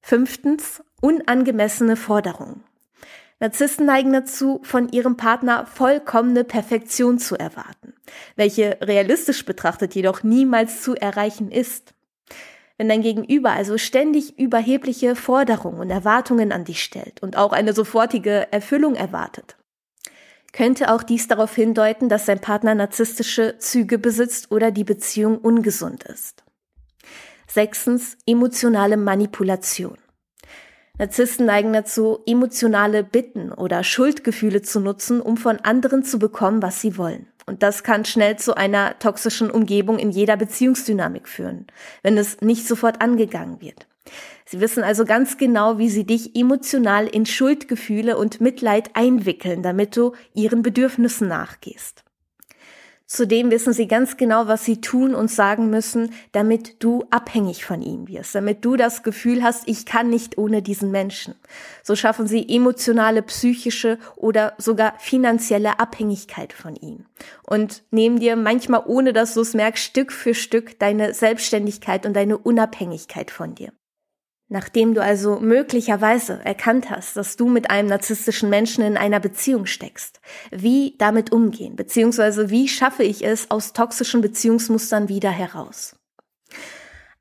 Fünftens, 0.00 0.84
unangemessene 1.00 1.96
Forderungen. 1.96 2.62
Narzissten 3.40 3.84
neigen 3.84 4.12
dazu, 4.12 4.60
von 4.62 4.88
ihrem 4.90 5.16
Partner 5.16 5.66
vollkommene 5.66 6.44
Perfektion 6.44 7.18
zu 7.18 7.34
erwarten, 7.36 7.94
welche 8.36 8.78
realistisch 8.80 9.44
betrachtet 9.44 9.96
jedoch 9.96 10.22
niemals 10.22 10.82
zu 10.82 10.94
erreichen 10.94 11.50
ist. 11.50 11.95
Wenn 12.78 12.88
dein 12.88 13.02
Gegenüber 13.02 13.52
also 13.52 13.78
ständig 13.78 14.38
überhebliche 14.38 15.16
Forderungen 15.16 15.80
und 15.80 15.90
Erwartungen 15.90 16.52
an 16.52 16.64
dich 16.64 16.82
stellt 16.82 17.22
und 17.22 17.36
auch 17.36 17.52
eine 17.52 17.72
sofortige 17.72 18.52
Erfüllung 18.52 18.94
erwartet, 18.94 19.56
könnte 20.52 20.92
auch 20.92 21.02
dies 21.02 21.28
darauf 21.28 21.54
hindeuten, 21.54 22.08
dass 22.08 22.26
dein 22.26 22.40
Partner 22.40 22.74
narzisstische 22.74 23.58
Züge 23.58 23.98
besitzt 23.98 24.50
oder 24.50 24.70
die 24.70 24.84
Beziehung 24.84 25.38
ungesund 25.38 26.04
ist. 26.04 26.44
Sechstens, 27.46 28.16
emotionale 28.26 28.96
Manipulation. 28.96 29.98
Narzissten 30.98 31.46
neigen 31.46 31.72
dazu, 31.74 32.20
emotionale 32.26 33.04
Bitten 33.04 33.52
oder 33.52 33.84
Schuldgefühle 33.84 34.62
zu 34.62 34.80
nutzen, 34.80 35.20
um 35.20 35.36
von 35.36 35.58
anderen 35.58 36.04
zu 36.04 36.18
bekommen, 36.18 36.62
was 36.62 36.80
sie 36.80 36.96
wollen. 36.96 37.26
Und 37.46 37.62
das 37.62 37.84
kann 37.84 38.04
schnell 38.04 38.36
zu 38.36 38.56
einer 38.56 38.98
toxischen 38.98 39.50
Umgebung 39.50 39.98
in 39.98 40.10
jeder 40.10 40.36
Beziehungsdynamik 40.36 41.28
führen, 41.28 41.66
wenn 42.02 42.18
es 42.18 42.40
nicht 42.40 42.66
sofort 42.66 43.00
angegangen 43.00 43.60
wird. 43.60 43.86
Sie 44.44 44.60
wissen 44.60 44.82
also 44.82 45.04
ganz 45.04 45.38
genau, 45.38 45.78
wie 45.78 45.88
sie 45.88 46.04
dich 46.04 46.36
emotional 46.36 47.06
in 47.06 47.26
Schuldgefühle 47.26 48.16
und 48.16 48.40
Mitleid 48.40 48.90
einwickeln, 48.94 49.62
damit 49.62 49.96
du 49.96 50.12
ihren 50.34 50.62
Bedürfnissen 50.62 51.28
nachgehst. 51.28 52.05
Zudem 53.08 53.52
wissen 53.52 53.72
sie 53.72 53.86
ganz 53.86 54.16
genau, 54.16 54.48
was 54.48 54.64
sie 54.64 54.80
tun 54.80 55.14
und 55.14 55.30
sagen 55.30 55.70
müssen, 55.70 56.12
damit 56.32 56.82
du 56.82 57.04
abhängig 57.10 57.64
von 57.64 57.80
ihnen 57.80 58.08
wirst, 58.08 58.34
damit 58.34 58.64
du 58.64 58.74
das 58.74 59.04
Gefühl 59.04 59.44
hast, 59.44 59.68
ich 59.68 59.86
kann 59.86 60.10
nicht 60.10 60.38
ohne 60.38 60.60
diesen 60.60 60.90
Menschen. 60.90 61.36
So 61.84 61.94
schaffen 61.94 62.26
sie 62.26 62.48
emotionale, 62.48 63.22
psychische 63.22 63.98
oder 64.16 64.54
sogar 64.58 64.94
finanzielle 64.98 65.78
Abhängigkeit 65.78 66.52
von 66.52 66.74
ihnen 66.74 67.06
und 67.44 67.84
nehmen 67.92 68.18
dir 68.18 68.34
manchmal, 68.34 68.82
ohne 68.86 69.12
dass 69.12 69.34
du 69.34 69.40
es 69.40 69.54
merkst, 69.54 69.84
Stück 69.84 70.10
für 70.10 70.34
Stück 70.34 70.76
deine 70.80 71.14
Selbstständigkeit 71.14 72.06
und 72.06 72.14
deine 72.14 72.36
Unabhängigkeit 72.38 73.30
von 73.30 73.54
dir. 73.54 73.72
Nachdem 74.48 74.94
du 74.94 75.02
also 75.02 75.40
möglicherweise 75.40 76.40
erkannt 76.44 76.88
hast, 76.88 77.16
dass 77.16 77.36
du 77.36 77.48
mit 77.48 77.68
einem 77.70 77.88
narzisstischen 77.88 78.48
Menschen 78.48 78.84
in 78.84 78.96
einer 78.96 79.18
Beziehung 79.18 79.66
steckst, 79.66 80.20
wie 80.52 80.94
damit 80.98 81.32
umgehen, 81.32 81.74
beziehungsweise 81.74 82.48
wie 82.48 82.68
schaffe 82.68 83.02
ich 83.02 83.24
es 83.24 83.50
aus 83.50 83.72
toxischen 83.72 84.20
Beziehungsmustern 84.20 85.08
wieder 85.08 85.30
heraus? 85.30 85.96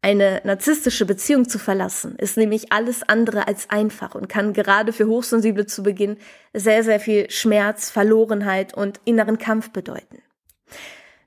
Eine 0.04 0.40
narzisstische 0.44 1.08
Beziehung 1.08 1.50
zu 1.50 1.58
verlassen, 1.58 2.16
ist 2.18 2.38
nämlich 2.38 2.72
alles 2.72 3.02
andere 3.02 3.48
als 3.48 3.72
einfach 3.72 4.14
und 4.14 4.30
kann 4.30 4.54
gerade 4.54 4.94
für 4.94 5.08
Hochsensible 5.08 5.66
zu 5.66 5.82
Beginn 5.82 6.18
sehr, 6.54 6.84
sehr 6.84 7.00
viel 7.00 7.32
Schmerz, 7.32 7.90
Verlorenheit 7.90 8.76
und 8.76 9.02
inneren 9.06 9.40
Kampf 9.40 9.72
bedeuten. 9.72 10.22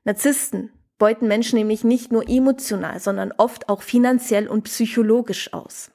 Narzissten 0.05 0.71
beuten 0.99 1.29
Menschen 1.29 1.59
nämlich 1.59 1.85
nicht 1.85 2.13
nur 2.13 2.29
emotional, 2.29 3.01
sondern 3.01 3.33
oft 3.37 3.69
auch 3.69 3.83
finanziell 3.83 4.49
und 4.49 4.65
psychologisch 4.65 5.53
aus. 5.53 5.91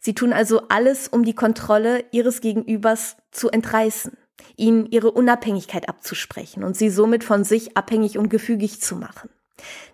Sie 0.00 0.14
tun 0.14 0.32
also 0.32 0.62
alles, 0.68 1.08
um 1.08 1.24
die 1.24 1.34
Kontrolle 1.34 2.04
ihres 2.10 2.40
Gegenübers 2.40 3.16
zu 3.30 3.50
entreißen, 3.50 4.16
ihnen 4.56 4.86
ihre 4.86 5.12
Unabhängigkeit 5.12 5.88
abzusprechen 5.88 6.64
und 6.64 6.76
sie 6.76 6.90
somit 6.90 7.22
von 7.22 7.44
sich 7.44 7.76
abhängig 7.76 8.18
und 8.18 8.28
gefügig 8.28 8.80
zu 8.80 8.96
machen. 8.96 9.30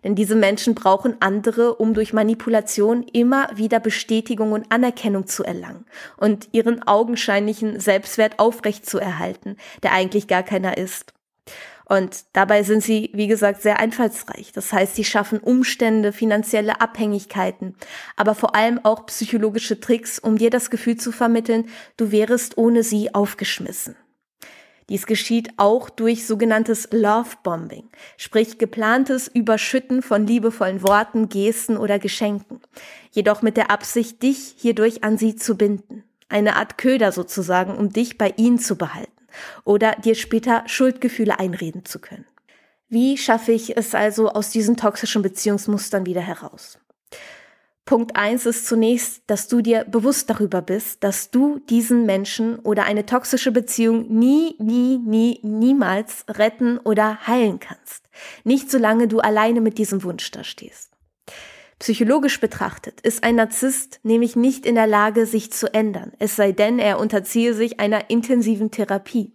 Denn 0.03 0.15
diese 0.15 0.35
Menschen 0.35 0.75
brauchen 0.75 1.17
andere, 1.21 1.75
um 1.75 1.93
durch 1.93 2.15
Manipulation 2.15 3.03
immer 3.03 3.51
wieder 3.55 3.81
Bestätigung 3.81 4.53
und 4.53 4.73
Anerkennung 4.73 5.27
zu 5.27 5.45
erlangen 5.45 5.85
und 6.17 6.49
ihren 6.53 6.83
augenscheinlichen 6.87 7.79
Selbstwert 7.79 8.39
aufrechtzuerhalten, 8.39 9.57
der 9.83 9.93
eigentlich 9.93 10.27
gar 10.27 10.43
keiner 10.43 10.79
ist. 10.79 11.13
Und 11.89 12.27
dabei 12.35 12.63
sind 12.65 12.83
sie, 12.83 13.11
wie 13.15 13.29
gesagt, 13.29 13.63
sehr 13.63 13.81
einfallsreich. 13.81 14.53
Das 14.53 14.73
heißt, 14.73 14.95
sie 14.95 15.05
schaffen 15.05 15.39
Umstände, 15.39 16.13
finanzielle 16.13 16.83
Abhängigkeiten, 16.83 17.75
aber 18.15 18.35
vor 18.35 18.55
allem 18.55 18.79
auch 18.85 19.07
psychologische 19.07 19.81
Tricks, 19.81 20.19
um 20.19 20.37
dir 20.37 20.51
das 20.51 20.69
Gefühl 20.69 20.99
zu 20.99 21.13
vermitteln, 21.13 21.71
du 21.97 22.13
wärest 22.13 22.59
ohne 22.59 22.83
sie 22.83 23.15
aufgeschmissen. 23.15 23.97
Dies 24.91 25.07
geschieht 25.07 25.51
auch 25.57 25.89
durch 25.89 26.27
sogenanntes 26.27 26.89
Love 26.93 27.37
Bombing, 27.43 27.89
sprich 28.19 28.59
geplantes 28.59 29.29
Überschütten 29.29 30.03
von 30.03 30.27
liebevollen 30.27 30.83
Worten, 30.83 31.31
Gesten 31.31 31.79
oder 31.79 31.99
Geschenken, 31.99 32.61
jedoch 33.13 33.41
mit 33.41 33.57
der 33.57 33.71
Absicht, 33.71 34.23
dich 34.23 34.55
hierdurch 34.59 35.05
an 35.05 35.17
sie 35.17 35.37
zu 35.37 35.57
binden. 35.57 36.05
Eine 36.29 36.57
Art 36.57 36.77
Köder 36.77 37.13
sozusagen, 37.13 37.77
um 37.77 37.91
dich 37.91 38.19
bei 38.19 38.35
ihnen 38.37 38.59
zu 38.59 38.77
behalten 38.77 39.18
oder 39.65 39.93
dir 39.93 40.15
später 40.15 40.63
Schuldgefühle 40.67 41.39
einreden 41.39 41.85
zu 41.85 41.99
können. 41.99 42.27
Wie 42.89 43.19
schaffe 43.19 43.53
ich 43.53 43.77
es 43.77 43.95
also 43.95 44.31
aus 44.31 44.51
diesen 44.51 44.77
toxischen 44.77 45.23
Beziehungsmustern 45.23 46.07
wieder 46.07 46.23
heraus? 46.23 46.79
Punkt 47.89 48.17
eins 48.17 48.45
ist 48.45 48.67
zunächst, 48.67 49.23
dass 49.29 49.49
du 49.49 49.63
dir 49.63 49.85
bewusst 49.85 50.29
darüber 50.29 50.61
bist, 50.61 51.03
dass 51.03 51.31
du 51.31 51.59
diesen 51.71 52.05
Menschen 52.05 52.59
oder 52.59 52.85
eine 52.85 53.07
toxische 53.07 53.51
Beziehung 53.51 54.09
nie, 54.09 54.57
nie, 54.59 54.99
nie, 54.99 55.41
niemals 55.43 56.27
retten 56.29 56.77
oder 56.77 57.27
heilen 57.27 57.61
kannst. 57.61 58.11
Nicht 58.45 58.71
solange 58.71 59.09
du 59.09 59.21
alleine 59.21 59.63
mit 59.63 59.79
diesem 59.79 60.03
Wunsch 60.03 60.31
da 60.31 60.45
stehst. 60.45 60.88
Psychologisch 61.79 62.41
betrachtet 62.41 63.01
ist 63.03 63.23
ein 63.23 63.37
Narzisst 63.37 64.01
nämlich 64.03 64.35
nicht 64.35 64.67
in 64.67 64.75
der 64.75 64.89
Lage, 64.89 65.27
sich 65.27 65.53
zu 65.53 65.73
ändern, 65.73 66.13
es 66.19 66.35
sei 66.35 66.53
denn, 66.53 66.79
er 66.81 66.99
unterziehe 66.99 67.55
sich 67.55 67.79
einer 67.79 68.11
intensiven 68.11 68.71
Therapie. 68.71 69.33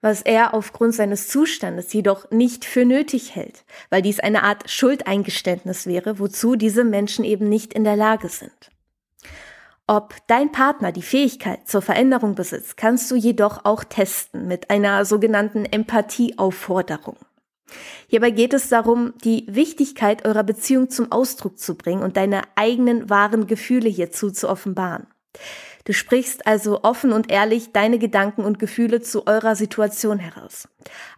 Was 0.00 0.22
er 0.22 0.54
aufgrund 0.54 0.96
seines 0.96 1.28
Zustandes 1.28 1.92
jedoch 1.92 2.28
nicht 2.32 2.64
für 2.64 2.84
nötig 2.84 3.36
hält, 3.36 3.64
weil 3.88 4.02
dies 4.02 4.18
eine 4.18 4.42
Art 4.42 4.68
Schuldeingeständnis 4.68 5.86
wäre, 5.86 6.18
wozu 6.18 6.56
diese 6.56 6.82
Menschen 6.82 7.24
eben 7.24 7.48
nicht 7.48 7.72
in 7.72 7.84
der 7.84 7.94
Lage 7.94 8.28
sind. 8.28 8.72
Ob 9.86 10.16
dein 10.26 10.50
Partner 10.50 10.90
die 10.90 11.02
Fähigkeit 11.02 11.68
zur 11.68 11.82
Veränderung 11.82 12.34
besitzt, 12.34 12.76
kannst 12.76 13.08
du 13.12 13.14
jedoch 13.14 13.64
auch 13.64 13.84
testen 13.84 14.48
mit 14.48 14.70
einer 14.70 15.04
sogenannten 15.04 15.64
Empathieaufforderung. 15.64 17.16
Hierbei 18.08 18.30
geht 18.30 18.54
es 18.54 18.68
darum, 18.68 19.14
die 19.24 19.44
Wichtigkeit 19.48 20.24
eurer 20.24 20.44
Beziehung 20.44 20.90
zum 20.90 21.10
Ausdruck 21.12 21.58
zu 21.58 21.74
bringen 21.74 22.02
und 22.02 22.16
deine 22.16 22.42
eigenen 22.54 23.10
wahren 23.10 23.46
Gefühle 23.46 23.88
hierzu 23.88 24.30
zu 24.30 24.48
offenbaren. 24.48 25.06
Du 25.84 25.92
sprichst 25.92 26.46
also 26.46 26.84
offen 26.84 27.12
und 27.12 27.30
ehrlich 27.30 27.72
deine 27.72 27.98
Gedanken 27.98 28.44
und 28.44 28.58
Gefühle 28.60 29.00
zu 29.00 29.26
eurer 29.26 29.56
Situation 29.56 30.20
heraus. 30.20 30.68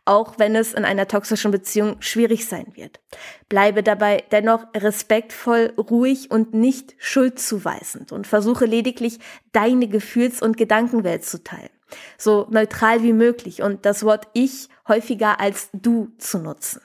Auch 0.07 0.39
wenn 0.39 0.57
es 0.57 0.73
in 0.73 0.87
einer 0.87 1.07
toxischen 1.07 1.51
Beziehung 1.51 1.97
schwierig 2.01 2.47
sein 2.47 2.69
wird. 2.75 3.01
Bleibe 3.49 3.83
dabei 3.83 4.25
dennoch 4.33 4.67
respektvoll, 4.75 5.75
ruhig 5.77 6.31
und 6.31 6.55
nicht 6.55 6.95
schuldzuweisend 6.99 8.13
und 8.13 8.27
versuche 8.27 8.65
lediglich 8.65 9.19
deine 9.53 9.87
Gefühls- 9.87 10.41
und 10.41 10.57
Gedankenwelt 10.57 11.25
zu 11.25 11.43
teilen. 11.45 11.74
So 12.19 12.47
neutral 12.51 13.03
wie 13.03 13.13
möglich 13.13 13.63
und 13.63 13.85
das 13.85 14.05
Wort 14.05 14.29
ich 14.33 14.69
häufiger 14.89 15.41
als 15.41 15.69
du 15.73 16.09
zu 16.19 16.39
nutzen, 16.39 16.81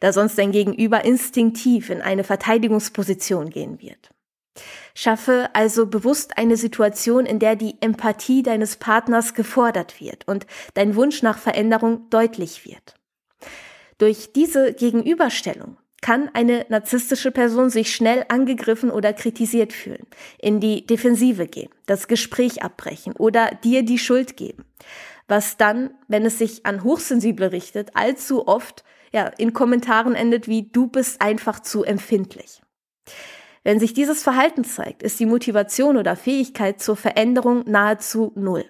da 0.00 0.12
sonst 0.12 0.38
dein 0.38 0.52
Gegenüber 0.52 1.04
instinktiv 1.04 1.90
in 1.90 2.00
eine 2.00 2.24
Verteidigungsposition 2.24 3.50
gehen 3.50 3.80
wird. 3.80 4.10
Schaffe 4.94 5.50
also 5.52 5.86
bewusst 5.86 6.38
eine 6.38 6.56
Situation, 6.56 7.26
in 7.26 7.40
der 7.40 7.56
die 7.56 7.76
Empathie 7.80 8.42
deines 8.42 8.76
Partners 8.76 9.34
gefordert 9.34 10.00
wird 10.00 10.28
und 10.28 10.46
dein 10.74 10.94
Wunsch 10.94 11.22
nach 11.22 11.38
Veränderung 11.38 12.08
deutlich 12.10 12.64
wird. 12.64 12.94
Durch 13.98 14.32
diese 14.32 14.72
Gegenüberstellung 14.72 15.76
kann 16.04 16.28
eine 16.34 16.66
narzisstische 16.68 17.30
Person 17.30 17.70
sich 17.70 17.94
schnell 17.94 18.26
angegriffen 18.28 18.90
oder 18.90 19.14
kritisiert 19.14 19.72
fühlen, 19.72 20.06
in 20.38 20.60
die 20.60 20.84
Defensive 20.84 21.46
gehen, 21.46 21.70
das 21.86 22.08
Gespräch 22.08 22.62
abbrechen 22.62 23.14
oder 23.16 23.52
dir 23.64 23.82
die 23.82 23.96
Schuld 23.96 24.36
geben, 24.36 24.66
was 25.28 25.56
dann, 25.56 25.94
wenn 26.06 26.26
es 26.26 26.38
sich 26.38 26.66
an 26.66 26.84
Hochsensible 26.84 27.52
richtet, 27.52 27.96
allzu 27.96 28.46
oft 28.46 28.84
ja, 29.14 29.28
in 29.38 29.54
Kommentaren 29.54 30.14
endet 30.14 30.46
wie 30.46 30.68
du 30.70 30.88
bist 30.88 31.22
einfach 31.22 31.60
zu 31.60 31.84
empfindlich. 31.84 32.60
Wenn 33.62 33.80
sich 33.80 33.94
dieses 33.94 34.22
Verhalten 34.22 34.64
zeigt, 34.64 35.02
ist 35.02 35.18
die 35.20 35.26
Motivation 35.26 35.96
oder 35.96 36.16
Fähigkeit 36.16 36.82
zur 36.82 36.96
Veränderung 36.96 37.64
nahezu 37.66 38.30
null. 38.34 38.66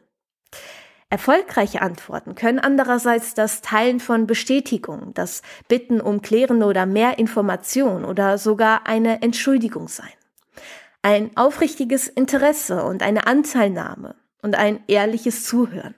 Erfolgreiche 1.14 1.80
Antworten 1.80 2.34
können 2.34 2.58
andererseits 2.58 3.34
das 3.34 3.62
Teilen 3.62 4.00
von 4.00 4.26
Bestätigung, 4.26 5.14
das 5.14 5.42
Bitten 5.68 6.00
um 6.00 6.22
klärende 6.22 6.66
oder 6.66 6.86
mehr 6.86 7.20
Information 7.20 8.04
oder 8.04 8.36
sogar 8.36 8.88
eine 8.88 9.22
Entschuldigung 9.22 9.86
sein. 9.86 10.10
Ein 11.02 11.30
aufrichtiges 11.36 12.08
Interesse 12.08 12.82
und 12.82 13.04
eine 13.04 13.28
Anteilnahme 13.28 14.16
und 14.42 14.56
ein 14.56 14.82
ehrliches 14.88 15.44
Zuhören. 15.44 15.94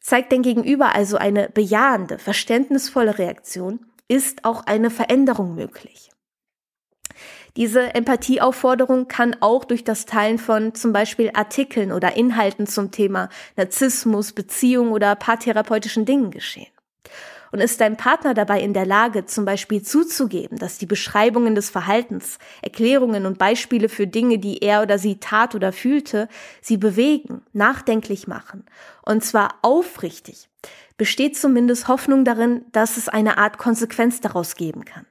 Zeigt 0.00 0.32
dein 0.32 0.42
Gegenüber 0.42 0.96
also 0.96 1.16
eine 1.16 1.48
bejahende, 1.48 2.18
verständnisvolle 2.18 3.18
Reaktion, 3.20 3.86
ist 4.08 4.44
auch 4.44 4.66
eine 4.66 4.90
Veränderung 4.90 5.54
möglich. 5.54 6.10
Diese 7.56 7.94
Empathieaufforderung 7.94 9.08
kann 9.08 9.36
auch 9.40 9.64
durch 9.64 9.84
das 9.84 10.06
Teilen 10.06 10.38
von 10.38 10.74
zum 10.74 10.92
Beispiel 10.92 11.30
Artikeln 11.34 11.92
oder 11.92 12.16
Inhalten 12.16 12.66
zum 12.66 12.90
Thema 12.90 13.28
Narzissmus, 13.56 14.32
Beziehung 14.32 14.92
oder 14.92 15.14
paartherapeutischen 15.16 16.04
Dingen 16.04 16.30
geschehen. 16.30 16.72
Und 17.50 17.60
ist 17.60 17.80
dein 17.80 17.96
Partner 17.96 18.34
dabei 18.34 18.60
in 18.60 18.74
der 18.74 18.84
Lage, 18.84 19.24
zum 19.24 19.46
Beispiel 19.46 19.82
zuzugeben, 19.82 20.58
dass 20.58 20.76
die 20.76 20.86
Beschreibungen 20.86 21.54
des 21.54 21.70
Verhaltens, 21.70 22.38
Erklärungen 22.60 23.24
und 23.24 23.38
Beispiele 23.38 23.88
für 23.88 24.06
Dinge, 24.06 24.38
die 24.38 24.58
er 24.58 24.82
oder 24.82 24.98
sie 24.98 25.18
tat 25.18 25.54
oder 25.54 25.72
fühlte, 25.72 26.28
sie 26.60 26.76
bewegen, 26.76 27.40
nachdenklich 27.54 28.26
machen, 28.26 28.66
und 29.02 29.24
zwar 29.24 29.54
aufrichtig, 29.62 30.50
besteht 30.98 31.38
zumindest 31.38 31.88
Hoffnung 31.88 32.26
darin, 32.26 32.66
dass 32.72 32.98
es 32.98 33.08
eine 33.08 33.38
Art 33.38 33.56
Konsequenz 33.56 34.20
daraus 34.20 34.54
geben 34.54 34.84
kann. 34.84 35.06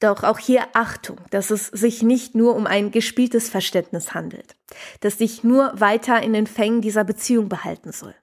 Doch 0.00 0.22
auch 0.22 0.38
hier 0.38 0.62
Achtung, 0.74 1.16
dass 1.30 1.50
es 1.50 1.66
sich 1.66 2.02
nicht 2.02 2.34
nur 2.34 2.54
um 2.54 2.66
ein 2.66 2.92
gespieltes 2.92 3.48
Verständnis 3.48 4.14
handelt, 4.14 4.54
das 5.00 5.16
dich 5.16 5.42
nur 5.42 5.72
weiter 5.74 6.22
in 6.22 6.32
den 6.32 6.46
Fängen 6.46 6.80
dieser 6.80 7.02
Beziehung 7.02 7.48
behalten 7.48 7.90
soll. 7.90 8.14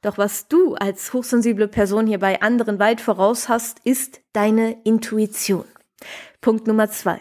Doch 0.00 0.18
was 0.18 0.48
du 0.48 0.74
als 0.74 1.12
hochsensible 1.12 1.68
Person 1.68 2.08
hier 2.08 2.18
bei 2.18 2.42
anderen 2.42 2.80
weit 2.80 3.00
voraus 3.00 3.48
hast, 3.48 3.78
ist 3.84 4.20
deine 4.32 4.76
Intuition. 4.82 5.64
Punkt 6.40 6.66
Nummer 6.66 6.90
zwei. 6.90 7.20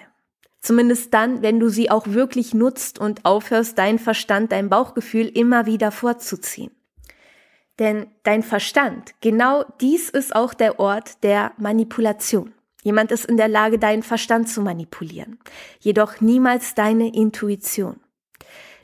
Zumindest 0.62 1.14
dann, 1.14 1.44
wenn 1.44 1.60
du 1.60 1.70
sie 1.70 1.92
auch 1.92 2.08
wirklich 2.08 2.56
nutzt 2.56 2.98
und 2.98 3.26
aufhörst, 3.26 3.78
dein 3.78 4.00
Verstand, 4.00 4.52
dein 4.52 4.70
Bauchgefühl 4.70 5.28
immer 5.28 5.68
wieder 5.68 5.92
vorzuziehen. 5.92 6.72
Denn 7.78 8.08
dein 8.24 8.44
Verstand, 8.44 9.14
genau 9.22 9.64
dies 9.80 10.10
ist 10.10 10.36
auch 10.36 10.54
der 10.56 10.80
Ort 10.80 11.24
der 11.24 11.52
Manipulation. 11.58 12.54
Jemand 12.84 13.12
ist 13.12 13.26
in 13.26 13.38
der 13.38 13.48
Lage, 13.48 13.78
deinen 13.78 14.04
Verstand 14.04 14.50
zu 14.50 14.62
manipulieren, 14.62 15.40
jedoch 15.80 16.20
niemals 16.22 16.74
deine 16.74 17.14
Intuition. 17.14 18.00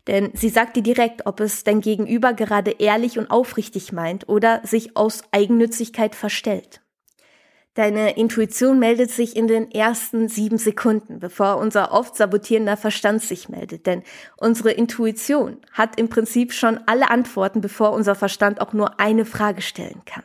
Denn 0.07 0.31
sie 0.33 0.49
sagt 0.49 0.75
dir 0.75 0.83
direkt, 0.83 1.25
ob 1.25 1.39
es 1.39 1.63
dein 1.63 1.81
Gegenüber 1.81 2.33
gerade 2.33 2.71
ehrlich 2.71 3.19
und 3.19 3.29
aufrichtig 3.29 3.91
meint 3.91 4.29
oder 4.29 4.61
sich 4.63 4.95
aus 4.95 5.23
Eigennützigkeit 5.31 6.15
verstellt. 6.15 6.81
Deine 7.73 8.17
Intuition 8.17 8.79
meldet 8.79 9.11
sich 9.11 9.35
in 9.35 9.47
den 9.47 9.69
ersten 9.69 10.29
sieben 10.29 10.57
Sekunden, 10.57 11.19
bevor 11.19 11.57
unser 11.57 11.91
oft 11.91 12.15
sabotierender 12.15 12.75
Verstand 12.75 13.21
sich 13.21 13.49
meldet. 13.49 13.85
Denn 13.85 14.01
unsere 14.35 14.71
Intuition 14.71 15.57
hat 15.73 15.99
im 15.99 16.09
Prinzip 16.09 16.53
schon 16.53 16.79
alle 16.87 17.11
Antworten, 17.11 17.61
bevor 17.61 17.91
unser 17.91 18.15
Verstand 18.15 18.61
auch 18.61 18.73
nur 18.73 18.99
eine 18.99 19.25
Frage 19.25 19.61
stellen 19.61 20.01
kann. 20.05 20.23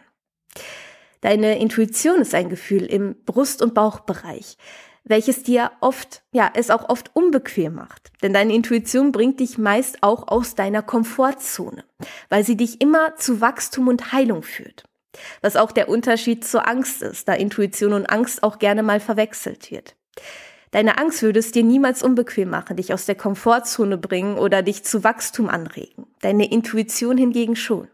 Deine 1.22 1.58
Intuition 1.60 2.20
ist 2.20 2.34
ein 2.34 2.48
Gefühl 2.48 2.84
im 2.84 3.14
Brust- 3.24 3.62
und 3.62 3.74
Bauchbereich, 3.74 4.58
welches 5.04 5.44
dir 5.44 5.70
oft, 5.80 6.22
ja, 6.32 6.50
es 6.54 6.68
auch 6.68 6.88
oft 6.88 7.14
unbequem 7.14 7.74
macht. 7.74 8.10
Denn 8.22 8.32
deine 8.32 8.52
Intuition 8.52 9.12
bringt 9.12 9.38
dich 9.38 9.56
meist 9.56 10.02
auch 10.02 10.26
aus 10.26 10.56
deiner 10.56 10.82
Komfortzone, 10.82 11.84
weil 12.28 12.44
sie 12.44 12.56
dich 12.56 12.80
immer 12.80 13.16
zu 13.16 13.40
Wachstum 13.40 13.86
und 13.86 14.12
Heilung 14.12 14.42
führt. 14.42 14.84
Was 15.42 15.56
auch 15.56 15.70
der 15.70 15.88
Unterschied 15.88 16.44
zur 16.44 16.66
Angst 16.66 17.02
ist, 17.02 17.28
da 17.28 17.34
Intuition 17.34 17.92
und 17.92 18.06
Angst 18.10 18.42
auch 18.42 18.58
gerne 18.58 18.82
mal 18.82 18.98
verwechselt 18.98 19.70
wird. 19.70 19.94
Deine 20.72 20.98
Angst 20.98 21.22
würde 21.22 21.38
es 21.38 21.52
dir 21.52 21.62
niemals 21.62 22.02
unbequem 22.02 22.50
machen, 22.50 22.78
dich 22.78 22.92
aus 22.92 23.06
der 23.06 23.14
Komfortzone 23.14 23.96
bringen 23.96 24.38
oder 24.38 24.62
dich 24.62 24.84
zu 24.84 25.04
Wachstum 25.04 25.48
anregen. 25.48 26.06
Deine 26.20 26.50
Intuition 26.50 27.16
hingegen 27.16 27.54
schon. 27.54 27.88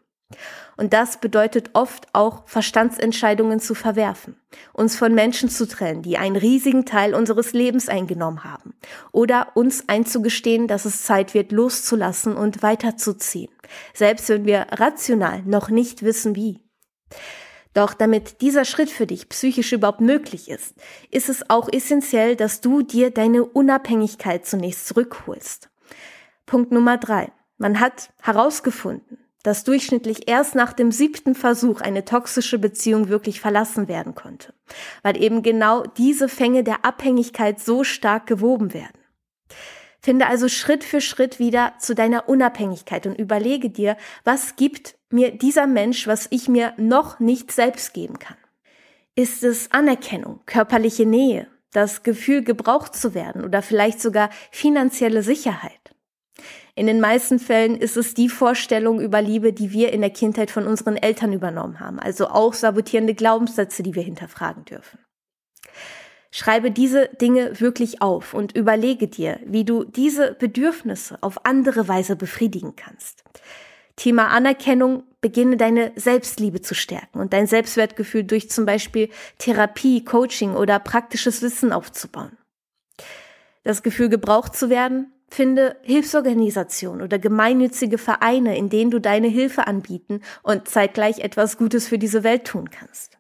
Und 0.76 0.92
das 0.92 1.18
bedeutet 1.20 1.70
oft 1.72 2.06
auch 2.12 2.46
Verstandsentscheidungen 2.46 3.60
zu 3.60 3.74
verwerfen, 3.74 4.36
uns 4.72 4.94
von 4.94 5.14
Menschen 5.14 5.48
zu 5.48 5.66
trennen, 5.66 6.02
die 6.02 6.18
einen 6.18 6.36
riesigen 6.36 6.84
Teil 6.84 7.14
unseres 7.14 7.52
Lebens 7.52 7.88
eingenommen 7.88 8.44
haben, 8.44 8.74
oder 9.10 9.52
uns 9.54 9.88
einzugestehen, 9.88 10.68
dass 10.68 10.84
es 10.84 11.02
Zeit 11.02 11.34
wird, 11.34 11.50
loszulassen 11.50 12.36
und 12.36 12.62
weiterzuziehen, 12.62 13.50
selbst 13.94 14.28
wenn 14.28 14.44
wir 14.44 14.66
rational 14.70 15.42
noch 15.44 15.70
nicht 15.70 16.02
wissen 16.02 16.36
wie. 16.36 16.60
Doch 17.74 17.94
damit 17.94 18.40
dieser 18.40 18.64
Schritt 18.64 18.90
für 18.90 19.06
dich 19.06 19.28
psychisch 19.28 19.72
überhaupt 19.72 20.00
möglich 20.00 20.50
ist, 20.50 20.74
ist 21.10 21.28
es 21.28 21.48
auch 21.48 21.68
essentiell, 21.72 22.36
dass 22.36 22.60
du 22.60 22.82
dir 22.82 23.10
deine 23.10 23.44
Unabhängigkeit 23.44 24.46
zunächst 24.46 24.86
zurückholst. 24.88 25.70
Punkt 26.44 26.72
Nummer 26.72 26.98
drei. 26.98 27.30
Man 27.56 27.80
hat 27.80 28.10
herausgefunden, 28.20 29.18
dass 29.48 29.64
durchschnittlich 29.64 30.28
erst 30.28 30.54
nach 30.54 30.74
dem 30.74 30.92
siebten 30.92 31.34
Versuch 31.34 31.80
eine 31.80 32.04
toxische 32.04 32.58
Beziehung 32.58 33.08
wirklich 33.08 33.40
verlassen 33.40 33.88
werden 33.88 34.14
konnte, 34.14 34.52
weil 35.02 35.16
eben 35.16 35.42
genau 35.42 35.84
diese 35.96 36.28
Fänge 36.28 36.64
der 36.64 36.84
Abhängigkeit 36.84 37.58
so 37.58 37.82
stark 37.82 38.26
gewoben 38.26 38.74
werden. 38.74 39.00
Finde 40.02 40.26
also 40.26 40.48
Schritt 40.48 40.84
für 40.84 41.00
Schritt 41.00 41.38
wieder 41.38 41.72
zu 41.78 41.94
deiner 41.94 42.28
Unabhängigkeit 42.28 43.06
und 43.06 43.18
überlege 43.18 43.70
dir, 43.70 43.96
was 44.22 44.56
gibt 44.56 44.98
mir 45.08 45.30
dieser 45.30 45.66
Mensch, 45.66 46.06
was 46.06 46.26
ich 46.28 46.50
mir 46.50 46.74
noch 46.76 47.18
nicht 47.18 47.50
selbst 47.50 47.94
geben 47.94 48.18
kann. 48.18 48.36
Ist 49.14 49.42
es 49.44 49.72
Anerkennung, 49.72 50.40
körperliche 50.44 51.06
Nähe, 51.06 51.46
das 51.72 52.02
Gefühl, 52.02 52.44
gebraucht 52.44 52.94
zu 52.94 53.14
werden 53.14 53.46
oder 53.46 53.62
vielleicht 53.62 54.02
sogar 54.02 54.28
finanzielle 54.50 55.22
Sicherheit? 55.22 55.94
In 56.78 56.86
den 56.86 57.00
meisten 57.00 57.40
Fällen 57.40 57.76
ist 57.76 57.96
es 57.96 58.14
die 58.14 58.28
Vorstellung 58.28 59.00
über 59.00 59.20
Liebe, 59.20 59.52
die 59.52 59.72
wir 59.72 59.92
in 59.92 60.00
der 60.00 60.10
Kindheit 60.10 60.48
von 60.48 60.64
unseren 60.64 60.96
Eltern 60.96 61.32
übernommen 61.32 61.80
haben, 61.80 61.98
also 61.98 62.28
auch 62.28 62.54
sabotierende 62.54 63.14
Glaubenssätze, 63.14 63.82
die 63.82 63.96
wir 63.96 64.04
hinterfragen 64.04 64.64
dürfen. 64.64 65.00
Schreibe 66.30 66.70
diese 66.70 67.08
Dinge 67.20 67.58
wirklich 67.58 68.00
auf 68.00 68.32
und 68.32 68.56
überlege 68.56 69.08
dir, 69.08 69.40
wie 69.44 69.64
du 69.64 69.82
diese 69.82 70.36
Bedürfnisse 70.38 71.18
auf 71.20 71.44
andere 71.44 71.88
Weise 71.88 72.14
befriedigen 72.14 72.76
kannst. 72.76 73.24
Thema 73.96 74.28
Anerkennung, 74.28 75.02
beginne 75.20 75.56
deine 75.56 75.90
Selbstliebe 75.96 76.60
zu 76.60 76.76
stärken 76.76 77.18
und 77.18 77.32
dein 77.32 77.48
Selbstwertgefühl 77.48 78.22
durch 78.22 78.50
zum 78.50 78.66
Beispiel 78.66 79.08
Therapie, 79.38 80.04
Coaching 80.04 80.54
oder 80.54 80.78
praktisches 80.78 81.42
Wissen 81.42 81.72
aufzubauen. 81.72 82.38
Das 83.64 83.82
Gefühl, 83.82 84.08
gebraucht 84.08 84.54
zu 84.54 84.70
werden, 84.70 85.12
Finde 85.28 85.76
Hilfsorganisationen 85.82 87.02
oder 87.02 87.18
gemeinnützige 87.18 87.98
Vereine, 87.98 88.56
in 88.56 88.70
denen 88.70 88.90
du 88.90 88.98
deine 88.98 89.28
Hilfe 89.28 89.66
anbieten 89.66 90.20
und 90.42 90.68
zeitgleich 90.68 91.20
etwas 91.20 91.58
Gutes 91.58 91.86
für 91.86 91.98
diese 91.98 92.24
Welt 92.24 92.46
tun 92.46 92.70
kannst. 92.70 93.18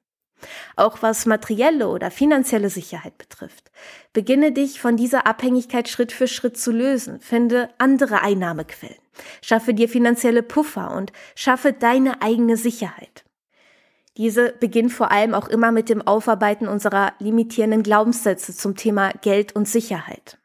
Auch 0.76 1.02
was 1.02 1.26
materielle 1.26 1.88
oder 1.88 2.10
finanzielle 2.10 2.70
Sicherheit 2.70 3.18
betrifft. 3.18 3.70
Beginne 4.12 4.52
dich 4.52 4.80
von 4.80 4.96
dieser 4.96 5.26
Abhängigkeit 5.26 5.88
Schritt 5.88 6.12
für 6.12 6.28
Schritt 6.28 6.56
zu 6.56 6.70
lösen. 6.70 7.20
Finde 7.20 7.70
andere 7.78 8.22
Einnahmequellen. 8.22 8.98
Schaffe 9.42 9.74
dir 9.74 9.88
finanzielle 9.88 10.42
Puffer 10.42 10.94
und 10.96 11.12
schaffe 11.34 11.72
deine 11.72 12.22
eigene 12.22 12.56
Sicherheit. 12.56 13.24
Diese 14.16 14.52
beginnt 14.58 14.92
vor 14.92 15.10
allem 15.10 15.34
auch 15.34 15.48
immer 15.48 15.72
mit 15.72 15.88
dem 15.88 16.06
Aufarbeiten 16.06 16.66
unserer 16.66 17.12
limitierenden 17.18 17.82
Glaubenssätze 17.82 18.54
zum 18.54 18.76
Thema 18.76 19.10
Geld 19.22 19.54
und 19.54 19.68
Sicherheit. 19.68 20.37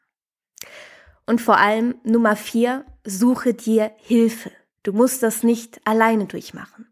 Und 1.26 1.40
vor 1.40 1.58
allem 1.58 1.96
Nummer 2.04 2.36
vier, 2.36 2.84
suche 3.04 3.54
dir 3.54 3.92
Hilfe. 3.96 4.50
Du 4.82 4.92
musst 4.92 5.22
das 5.22 5.42
nicht 5.42 5.80
alleine 5.84 6.26
durchmachen. 6.26 6.86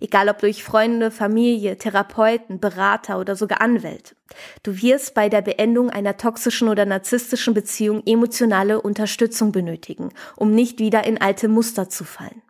Egal 0.00 0.28
ob 0.28 0.38
durch 0.38 0.64
Freunde, 0.64 1.10
Familie, 1.10 1.76
Therapeuten, 1.76 2.60
Berater 2.60 3.18
oder 3.18 3.36
sogar 3.36 3.60
Anwälte. 3.60 4.14
Du 4.62 4.80
wirst 4.80 5.14
bei 5.14 5.28
der 5.28 5.42
Beendung 5.42 5.90
einer 5.90 6.16
toxischen 6.16 6.68
oder 6.68 6.86
narzisstischen 6.86 7.54
Beziehung 7.54 8.02
emotionale 8.06 8.80
Unterstützung 8.80 9.52
benötigen, 9.52 10.10
um 10.36 10.54
nicht 10.54 10.78
wieder 10.78 11.04
in 11.04 11.20
alte 11.20 11.48
Muster 11.48 11.88
zu 11.88 12.04
fallen. 12.04 12.42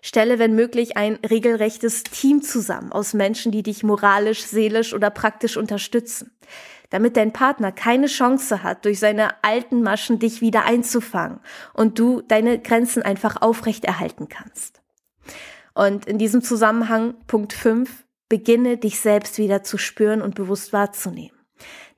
Stelle, 0.00 0.38
wenn 0.38 0.54
möglich, 0.54 0.96
ein 0.96 1.18
regelrechtes 1.28 2.02
Team 2.02 2.42
zusammen 2.42 2.90
aus 2.90 3.14
Menschen, 3.14 3.52
die 3.52 3.62
dich 3.62 3.84
moralisch, 3.84 4.42
seelisch 4.42 4.94
oder 4.94 5.10
praktisch 5.10 5.56
unterstützen, 5.56 6.32
damit 6.92 7.16
dein 7.16 7.32
Partner 7.32 7.72
keine 7.72 8.06
Chance 8.06 8.62
hat, 8.62 8.84
durch 8.84 8.98
seine 8.98 9.42
alten 9.42 9.82
Maschen 9.82 10.18
dich 10.18 10.42
wieder 10.42 10.66
einzufangen 10.66 11.40
und 11.72 11.98
du 11.98 12.20
deine 12.20 12.58
Grenzen 12.58 13.02
einfach 13.02 13.40
aufrechterhalten 13.40 14.28
kannst. 14.28 14.82
Und 15.72 16.04
in 16.04 16.18
diesem 16.18 16.42
Zusammenhang, 16.42 17.14
Punkt 17.26 17.54
5, 17.54 18.04
beginne 18.28 18.76
dich 18.76 19.00
selbst 19.00 19.38
wieder 19.38 19.62
zu 19.62 19.78
spüren 19.78 20.20
und 20.20 20.34
bewusst 20.34 20.74
wahrzunehmen. 20.74 21.36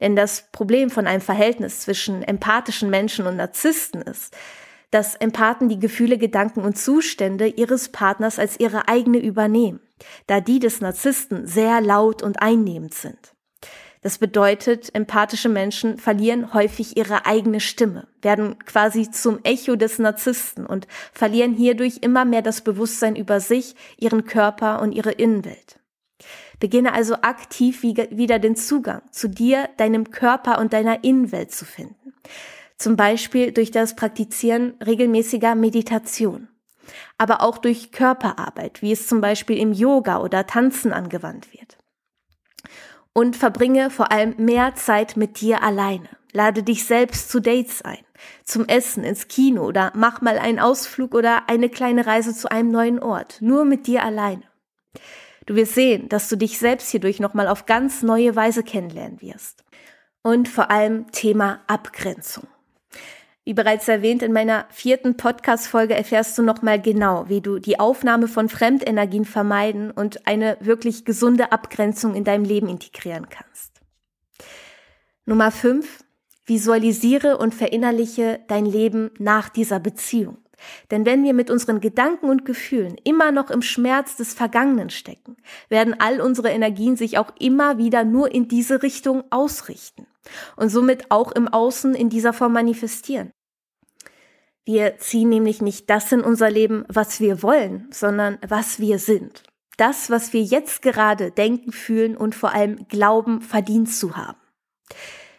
Denn 0.00 0.14
das 0.14 0.48
Problem 0.52 0.90
von 0.90 1.08
einem 1.08 1.20
Verhältnis 1.20 1.80
zwischen 1.80 2.22
empathischen 2.22 2.88
Menschen 2.88 3.26
und 3.26 3.36
Narzissten 3.36 4.00
ist, 4.00 4.36
dass 4.92 5.16
Empathen 5.16 5.68
die 5.68 5.80
Gefühle, 5.80 6.18
Gedanken 6.18 6.60
und 6.60 6.78
Zustände 6.78 7.48
ihres 7.48 7.88
Partners 7.88 8.38
als 8.38 8.60
ihre 8.60 8.86
eigene 8.86 9.18
übernehmen, 9.18 9.80
da 10.28 10.40
die 10.40 10.60
des 10.60 10.80
Narzissten 10.80 11.48
sehr 11.48 11.80
laut 11.80 12.22
und 12.22 12.40
einnehmend 12.40 12.94
sind. 12.94 13.33
Das 14.04 14.18
bedeutet, 14.18 14.94
empathische 14.94 15.48
Menschen 15.48 15.96
verlieren 15.96 16.52
häufig 16.52 16.98
ihre 16.98 17.24
eigene 17.24 17.58
Stimme, 17.58 18.06
werden 18.20 18.58
quasi 18.66 19.10
zum 19.10 19.38
Echo 19.44 19.76
des 19.76 19.98
Narzissten 19.98 20.66
und 20.66 20.86
verlieren 21.14 21.54
hierdurch 21.54 22.00
immer 22.02 22.26
mehr 22.26 22.42
das 22.42 22.60
Bewusstsein 22.60 23.16
über 23.16 23.40
sich, 23.40 23.74
ihren 23.96 24.26
Körper 24.26 24.82
und 24.82 24.92
ihre 24.92 25.12
Innenwelt. 25.12 25.80
Beginne 26.60 26.92
also 26.92 27.14
aktiv 27.22 27.82
wieder 27.82 28.38
den 28.38 28.56
Zugang 28.56 29.00
zu 29.10 29.26
dir, 29.26 29.70
deinem 29.78 30.10
Körper 30.10 30.58
und 30.58 30.74
deiner 30.74 31.02
Innenwelt 31.02 31.50
zu 31.52 31.64
finden. 31.64 32.12
Zum 32.76 32.96
Beispiel 32.96 33.52
durch 33.52 33.70
das 33.70 33.96
Praktizieren 33.96 34.74
regelmäßiger 34.84 35.54
Meditation. 35.54 36.48
Aber 37.16 37.40
auch 37.40 37.56
durch 37.56 37.90
Körperarbeit, 37.90 38.82
wie 38.82 38.92
es 38.92 39.08
zum 39.08 39.22
Beispiel 39.22 39.56
im 39.56 39.72
Yoga 39.72 40.20
oder 40.20 40.46
Tanzen 40.46 40.92
angewandt 40.92 41.54
wird. 41.54 41.78
Und 43.14 43.36
verbringe 43.36 43.90
vor 43.90 44.12
allem 44.12 44.34
mehr 44.36 44.74
Zeit 44.74 45.16
mit 45.16 45.40
dir 45.40 45.62
alleine. 45.62 46.08
Lade 46.32 46.64
dich 46.64 46.84
selbst 46.84 47.30
zu 47.30 47.40
Dates 47.40 47.80
ein, 47.82 48.04
zum 48.44 48.66
Essen, 48.66 49.04
ins 49.04 49.28
Kino 49.28 49.64
oder 49.64 49.92
mach 49.94 50.20
mal 50.20 50.36
einen 50.36 50.58
Ausflug 50.58 51.14
oder 51.14 51.48
eine 51.48 51.68
kleine 51.68 52.06
Reise 52.06 52.34
zu 52.34 52.50
einem 52.50 52.72
neuen 52.72 52.98
Ort, 52.98 53.40
nur 53.40 53.64
mit 53.64 53.86
dir 53.86 54.02
alleine. 54.02 54.42
Du 55.46 55.54
wirst 55.54 55.74
sehen, 55.74 56.08
dass 56.08 56.28
du 56.28 56.36
dich 56.36 56.58
selbst 56.58 56.90
hierdurch 56.90 57.20
nochmal 57.20 57.46
auf 57.46 57.66
ganz 57.66 58.02
neue 58.02 58.34
Weise 58.34 58.64
kennenlernen 58.64 59.22
wirst. 59.22 59.64
Und 60.22 60.48
vor 60.48 60.70
allem 60.70 61.12
Thema 61.12 61.60
Abgrenzung. 61.66 62.48
Wie 63.46 63.52
bereits 63.52 63.88
erwähnt, 63.88 64.22
in 64.22 64.32
meiner 64.32 64.66
vierten 64.70 65.18
Podcast-Folge 65.18 65.94
erfährst 65.94 66.38
du 66.38 66.42
nochmal 66.42 66.80
genau, 66.80 67.28
wie 67.28 67.42
du 67.42 67.58
die 67.58 67.78
Aufnahme 67.78 68.26
von 68.26 68.48
Fremdenergien 68.48 69.26
vermeiden 69.26 69.90
und 69.90 70.26
eine 70.26 70.56
wirklich 70.60 71.04
gesunde 71.04 71.52
Abgrenzung 71.52 72.14
in 72.14 72.24
deinem 72.24 72.44
Leben 72.44 72.68
integrieren 72.68 73.28
kannst. 73.28 73.82
Nummer 75.26 75.50
fünf: 75.50 76.04
Visualisiere 76.46 77.36
und 77.36 77.54
verinnerliche 77.54 78.40
dein 78.48 78.64
Leben 78.64 79.10
nach 79.18 79.50
dieser 79.50 79.78
Beziehung. 79.78 80.38
Denn 80.90 81.04
wenn 81.04 81.22
wir 81.22 81.34
mit 81.34 81.50
unseren 81.50 81.82
Gedanken 81.82 82.30
und 82.30 82.46
Gefühlen 82.46 82.96
immer 83.04 83.30
noch 83.30 83.50
im 83.50 83.60
Schmerz 83.60 84.16
des 84.16 84.32
Vergangenen 84.32 84.88
stecken, 84.88 85.36
werden 85.68 85.94
all 85.98 86.22
unsere 86.22 86.48
Energien 86.48 86.96
sich 86.96 87.18
auch 87.18 87.32
immer 87.38 87.76
wieder 87.76 88.04
nur 88.04 88.34
in 88.34 88.48
diese 88.48 88.82
Richtung 88.82 89.24
ausrichten 89.28 90.06
und 90.56 90.68
somit 90.68 91.10
auch 91.10 91.32
im 91.32 91.48
Außen 91.48 91.94
in 91.94 92.08
dieser 92.08 92.32
Form 92.32 92.52
manifestieren. 92.52 93.32
Wir 94.66 94.96
ziehen 94.98 95.28
nämlich 95.28 95.60
nicht 95.60 95.90
das 95.90 96.10
in 96.10 96.22
unser 96.22 96.50
Leben, 96.50 96.84
was 96.88 97.20
wir 97.20 97.42
wollen, 97.42 97.86
sondern 97.90 98.38
was 98.46 98.78
wir 98.78 98.98
sind. 98.98 99.42
Das, 99.76 100.08
was 100.08 100.32
wir 100.32 100.42
jetzt 100.42 100.82
gerade 100.82 101.30
denken, 101.30 101.72
fühlen 101.72 102.16
und 102.16 102.34
vor 102.34 102.52
allem 102.52 102.88
glauben, 102.88 103.40
verdient 103.42 103.92
zu 103.92 104.16
haben. 104.16 104.38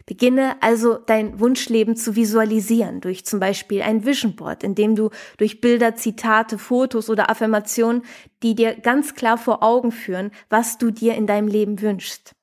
Beginne 0.05 0.61
also 0.61 0.99
dein 0.99 1.39
Wunschleben 1.39 1.95
zu 1.95 2.15
visualisieren 2.15 3.01
durch 3.01 3.25
zum 3.25 3.39
Beispiel 3.39 3.81
ein 3.81 4.05
Vision 4.05 4.35
Board, 4.35 4.63
in 4.63 4.75
dem 4.75 4.95
du 4.95 5.09
durch 5.37 5.61
Bilder, 5.61 5.95
Zitate, 5.95 6.59
Fotos 6.59 7.09
oder 7.09 7.31
Affirmationen, 7.31 8.03
die 8.43 8.53
dir 8.53 8.75
ganz 8.75 9.15
klar 9.15 9.39
vor 9.39 9.63
Augen 9.63 9.91
führen, 9.91 10.29
was 10.49 10.77
du 10.77 10.91
dir 10.91 11.15
in 11.15 11.25
deinem 11.25 11.47
Leben 11.47 11.81
wünschst. 11.81 12.35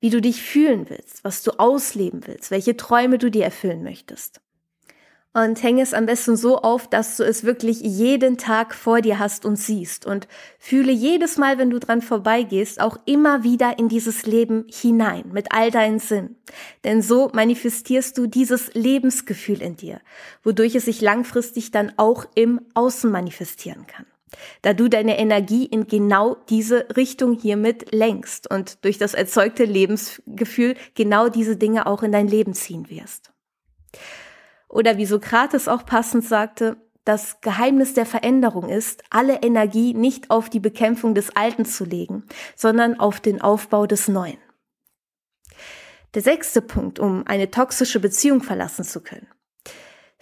Wie 0.00 0.10
du 0.10 0.20
dich 0.20 0.42
fühlen 0.42 0.88
willst, 0.88 1.22
was 1.24 1.42
du 1.42 1.52
ausleben 1.52 2.26
willst, 2.26 2.50
welche 2.50 2.76
Träume 2.76 3.18
du 3.18 3.30
dir 3.30 3.44
erfüllen 3.44 3.82
möchtest 3.82 4.40
und 5.32 5.62
hänge 5.62 5.82
es 5.82 5.94
am 5.94 6.06
besten 6.06 6.36
so 6.36 6.58
auf, 6.58 6.88
dass 6.88 7.16
du 7.16 7.22
es 7.22 7.44
wirklich 7.44 7.80
jeden 7.80 8.36
Tag 8.36 8.74
vor 8.74 9.00
dir 9.00 9.18
hast 9.18 9.44
und 9.44 9.56
siehst 9.56 10.04
und 10.04 10.26
fühle 10.58 10.90
jedes 10.90 11.36
Mal, 11.36 11.56
wenn 11.58 11.70
du 11.70 11.78
dran 11.78 12.02
vorbeigehst, 12.02 12.80
auch 12.80 12.98
immer 13.04 13.44
wieder 13.44 13.78
in 13.78 13.88
dieses 13.88 14.26
Leben 14.26 14.66
hinein 14.68 15.30
mit 15.32 15.52
all 15.52 15.70
deinen 15.70 16.00
Sinn. 16.00 16.36
Denn 16.82 17.00
so 17.00 17.30
manifestierst 17.32 18.18
du 18.18 18.26
dieses 18.26 18.74
Lebensgefühl 18.74 19.62
in 19.62 19.76
dir, 19.76 20.00
wodurch 20.42 20.74
es 20.74 20.86
sich 20.86 21.00
langfristig 21.00 21.70
dann 21.70 21.92
auch 21.96 22.26
im 22.34 22.60
Außen 22.74 23.10
manifestieren 23.10 23.86
kann. 23.86 24.06
Da 24.62 24.74
du 24.74 24.88
deine 24.88 25.18
Energie 25.18 25.66
in 25.66 25.86
genau 25.86 26.36
diese 26.48 26.86
Richtung 26.96 27.32
hiermit 27.32 27.92
lenkst 27.92 28.50
und 28.50 28.84
durch 28.84 28.98
das 28.98 29.14
erzeugte 29.14 29.64
Lebensgefühl 29.64 30.76
genau 30.94 31.28
diese 31.28 31.56
Dinge 31.56 31.86
auch 31.86 32.02
in 32.02 32.12
dein 32.12 32.28
Leben 32.28 32.54
ziehen 32.54 32.88
wirst. 32.90 33.32
Oder 34.68 34.96
wie 34.96 35.06
Sokrates 35.06 35.66
auch 35.66 35.84
passend 35.84 36.24
sagte, 36.24 36.76
das 37.04 37.40
Geheimnis 37.40 37.94
der 37.94 38.06
Veränderung 38.06 38.68
ist, 38.68 39.02
alle 39.10 39.42
Energie 39.42 39.94
nicht 39.94 40.30
auf 40.30 40.48
die 40.48 40.60
Bekämpfung 40.60 41.14
des 41.14 41.34
Alten 41.34 41.64
zu 41.64 41.84
legen, 41.84 42.24
sondern 42.54 43.00
auf 43.00 43.20
den 43.20 43.40
Aufbau 43.40 43.86
des 43.86 44.06
Neuen. 44.06 44.38
Der 46.14 46.22
sechste 46.22 46.60
Punkt, 46.60 46.98
um 46.98 47.26
eine 47.26 47.50
toxische 47.50 48.00
Beziehung 48.00 48.42
verlassen 48.42 48.84
zu 48.84 49.00
können. 49.00 49.28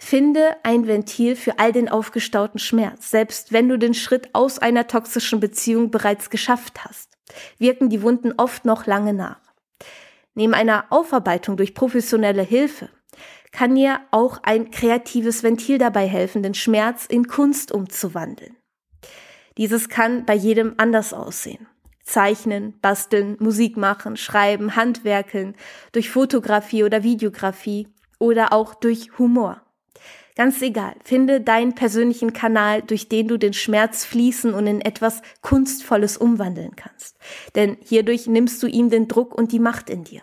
Finde 0.01 0.55
ein 0.63 0.87
Ventil 0.87 1.35
für 1.35 1.59
all 1.59 1.73
den 1.73 1.89
aufgestauten 1.89 2.57
Schmerz, 2.57 3.11
selbst 3.11 3.51
wenn 3.51 3.67
du 3.67 3.77
den 3.77 3.93
Schritt 3.93 4.29
aus 4.33 4.57
einer 4.57 4.87
toxischen 4.87 5.41
Beziehung 5.41 5.91
bereits 5.91 6.29
geschafft 6.29 6.85
hast. 6.85 7.17
Wirken 7.59 7.89
die 7.89 8.01
Wunden 8.01 8.33
oft 8.37 8.63
noch 8.63 8.87
lange 8.87 9.13
nach. 9.13 9.41
Neben 10.33 10.53
einer 10.53 10.85
Aufarbeitung 10.89 11.57
durch 11.57 11.75
professionelle 11.75 12.41
Hilfe 12.41 12.89
kann 13.51 13.75
dir 13.75 13.99
auch 14.09 14.41
ein 14.41 14.71
kreatives 14.71 15.43
Ventil 15.43 15.77
dabei 15.77 16.07
helfen, 16.07 16.43
den 16.43 16.53
Schmerz 16.53 17.05
in 17.05 17.27
Kunst 17.27 17.71
umzuwandeln. 17.71 18.55
Dieses 19.57 19.89
kann 19.89 20.25
bei 20.25 20.33
jedem 20.33 20.75
anders 20.77 21.13
aussehen. 21.13 21.67
Zeichnen, 22.03 22.79
basteln, 22.79 23.35
Musik 23.39 23.75
machen, 23.75 24.15
schreiben, 24.15 24.77
handwerkeln, 24.77 25.55
durch 25.91 26.09
Fotografie 26.09 26.85
oder 26.85 27.03
Videografie 27.03 27.89
oder 28.17 28.53
auch 28.53 28.73
durch 28.73 29.19
Humor. 29.19 29.61
Ganz 30.39 30.61
egal, 30.61 30.95
finde 31.03 31.41
deinen 31.41 31.75
persönlichen 31.75 32.31
Kanal, 32.31 32.81
durch 32.81 33.09
den 33.09 33.27
du 33.27 33.37
den 33.37 33.51
Schmerz 33.51 34.05
fließen 34.05 34.53
und 34.53 34.67
in 34.67 34.79
etwas 34.79 35.21
Kunstvolles 35.41 36.15
umwandeln 36.15 36.77
kannst. 36.77 37.17
Denn 37.55 37.75
hierdurch 37.81 38.25
nimmst 38.27 38.63
du 38.63 38.67
ihm 38.67 38.89
den 38.89 39.09
Druck 39.09 39.35
und 39.35 39.51
die 39.51 39.59
Macht 39.59 39.89
in 39.89 40.05
dir. 40.05 40.21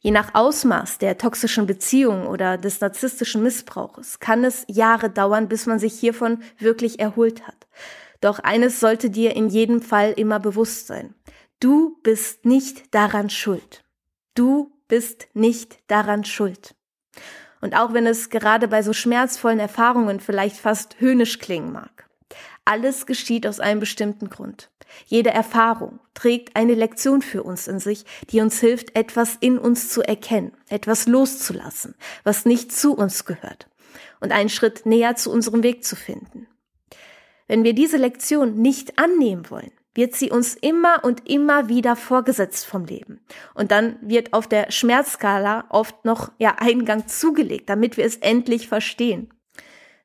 Je 0.00 0.10
nach 0.10 0.34
Ausmaß 0.34 0.98
der 0.98 1.16
toxischen 1.16 1.64
Beziehung 1.64 2.26
oder 2.26 2.58
des 2.58 2.82
narzisstischen 2.82 3.42
Missbrauches 3.42 4.20
kann 4.20 4.44
es 4.44 4.66
Jahre 4.68 5.08
dauern, 5.08 5.48
bis 5.48 5.64
man 5.64 5.78
sich 5.78 5.98
hiervon 5.98 6.42
wirklich 6.58 7.00
erholt 7.00 7.46
hat. 7.46 7.66
Doch 8.20 8.40
eines 8.40 8.78
sollte 8.78 9.08
dir 9.08 9.34
in 9.34 9.48
jedem 9.48 9.80
Fall 9.80 10.12
immer 10.18 10.38
bewusst 10.38 10.86
sein. 10.86 11.14
Du 11.60 11.98
bist 12.02 12.44
nicht 12.44 12.94
daran 12.94 13.30
schuld. 13.30 13.86
Du 14.34 14.70
bist 14.86 15.28
nicht 15.32 15.78
daran 15.86 16.24
schuld. 16.24 16.74
Und 17.64 17.74
auch 17.74 17.94
wenn 17.94 18.06
es 18.06 18.28
gerade 18.28 18.68
bei 18.68 18.82
so 18.82 18.92
schmerzvollen 18.92 19.58
Erfahrungen 19.58 20.20
vielleicht 20.20 20.58
fast 20.58 21.00
höhnisch 21.00 21.38
klingen 21.38 21.72
mag. 21.72 22.10
Alles 22.66 23.06
geschieht 23.06 23.46
aus 23.46 23.58
einem 23.58 23.80
bestimmten 23.80 24.28
Grund. 24.28 24.68
Jede 25.06 25.30
Erfahrung 25.30 25.98
trägt 26.12 26.56
eine 26.56 26.74
Lektion 26.74 27.22
für 27.22 27.42
uns 27.42 27.66
in 27.66 27.78
sich, 27.78 28.04
die 28.28 28.42
uns 28.42 28.60
hilft, 28.60 28.94
etwas 28.94 29.38
in 29.40 29.56
uns 29.56 29.88
zu 29.88 30.02
erkennen, 30.02 30.52
etwas 30.68 31.06
loszulassen, 31.06 31.94
was 32.22 32.44
nicht 32.44 32.70
zu 32.70 32.94
uns 32.94 33.24
gehört 33.24 33.70
und 34.20 34.30
einen 34.30 34.50
Schritt 34.50 34.84
näher 34.84 35.16
zu 35.16 35.30
unserem 35.30 35.62
Weg 35.62 35.84
zu 35.84 35.96
finden. 35.96 36.46
Wenn 37.48 37.64
wir 37.64 37.72
diese 37.72 37.96
Lektion 37.96 38.60
nicht 38.60 38.98
annehmen 38.98 39.48
wollen, 39.48 39.72
wird 39.94 40.14
sie 40.14 40.30
uns 40.30 40.54
immer 40.54 41.04
und 41.04 41.28
immer 41.28 41.68
wieder 41.68 41.96
vorgesetzt 41.96 42.66
vom 42.66 42.84
Leben. 42.84 43.20
Und 43.54 43.70
dann 43.70 43.96
wird 44.00 44.32
auf 44.32 44.48
der 44.48 44.70
Schmerzskala 44.70 45.64
oft 45.70 46.04
noch 46.04 46.32
ja 46.38 46.56
Eingang 46.58 47.06
zugelegt, 47.06 47.68
damit 47.68 47.96
wir 47.96 48.04
es 48.04 48.16
endlich 48.16 48.68
verstehen. 48.68 49.30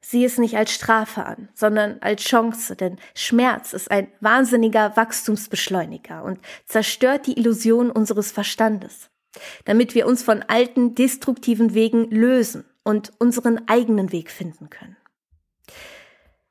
sieh 0.02 0.24
es 0.24 0.38
nicht 0.38 0.56
als 0.56 0.72
Strafe 0.72 1.26
an, 1.26 1.50
sondern 1.54 1.98
als 2.02 2.24
Chance, 2.24 2.76
denn 2.76 2.98
Schmerz 3.16 3.74
ist 3.74 3.92
ein 3.92 4.08
wahnsinniger 4.22 4.96
Wachstumsbeschleuniger 4.96 6.24
und 6.24 6.40
zerstört 6.66 7.28
die 7.28 7.38
Illusion 7.38 7.92
unseres 7.92 8.32
Verstandes, 8.32 9.10
damit 9.66 9.96
wir 9.96 10.08
uns 10.08 10.24
von 10.24 10.42
alten, 10.44 10.96
destruktiven 10.96 11.74
Wegen 11.74 12.10
lösen 12.12 12.64
und 12.84 13.12
unseren 13.20 13.68
eigenen 13.68 14.14
Weg 14.14 14.32
finden 14.32 14.70
können. 14.70 14.96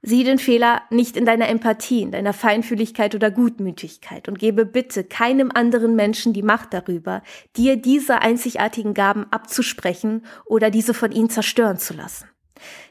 Sieh 0.00 0.22
den 0.22 0.38
Fehler 0.38 0.82
nicht 0.90 1.16
in 1.16 1.24
deiner 1.24 1.48
Empathie, 1.48 2.02
in 2.02 2.12
deiner 2.12 2.32
Feinfühligkeit 2.32 3.16
oder 3.16 3.32
Gutmütigkeit 3.32 4.28
und 4.28 4.38
gebe 4.38 4.64
bitte 4.64 5.02
keinem 5.02 5.50
anderen 5.52 5.96
Menschen 5.96 6.32
die 6.32 6.42
Macht 6.42 6.72
darüber, 6.72 7.22
dir 7.56 7.76
diese 7.76 8.20
einzigartigen 8.20 8.94
Gaben 8.94 9.26
abzusprechen 9.32 10.24
oder 10.44 10.70
diese 10.70 10.94
von 10.94 11.10
ihnen 11.10 11.30
zerstören 11.30 11.78
zu 11.78 11.94
lassen. 11.94 12.28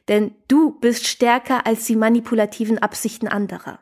Denn 0.09 0.35
du 0.49 0.71
bist 0.79 1.07
stärker 1.07 1.65
als 1.65 1.85
die 1.85 1.95
manipulativen 1.95 2.77
Absichten 2.77 3.27
anderer. 3.27 3.79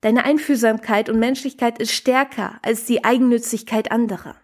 Deine 0.00 0.24
Einfühlsamkeit 0.24 1.08
und 1.08 1.18
Menschlichkeit 1.18 1.80
ist 1.80 1.92
stärker 1.92 2.58
als 2.62 2.84
die 2.84 3.04
Eigennützigkeit 3.04 3.90
anderer. 3.90 4.36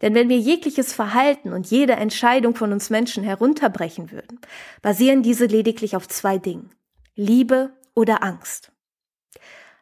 Denn 0.00 0.14
wenn 0.14 0.28
wir 0.28 0.38
jegliches 0.38 0.92
Verhalten 0.92 1.52
und 1.52 1.68
jede 1.68 1.92
Entscheidung 1.92 2.56
von 2.56 2.72
uns 2.72 2.90
Menschen 2.90 3.22
herunterbrechen 3.22 4.10
würden, 4.10 4.40
basieren 4.80 5.22
diese 5.22 5.46
lediglich 5.46 5.94
auf 5.94 6.08
zwei 6.08 6.38
Dingen. 6.38 6.70
Liebe 7.14 7.72
oder 7.94 8.22
Angst. 8.22 8.72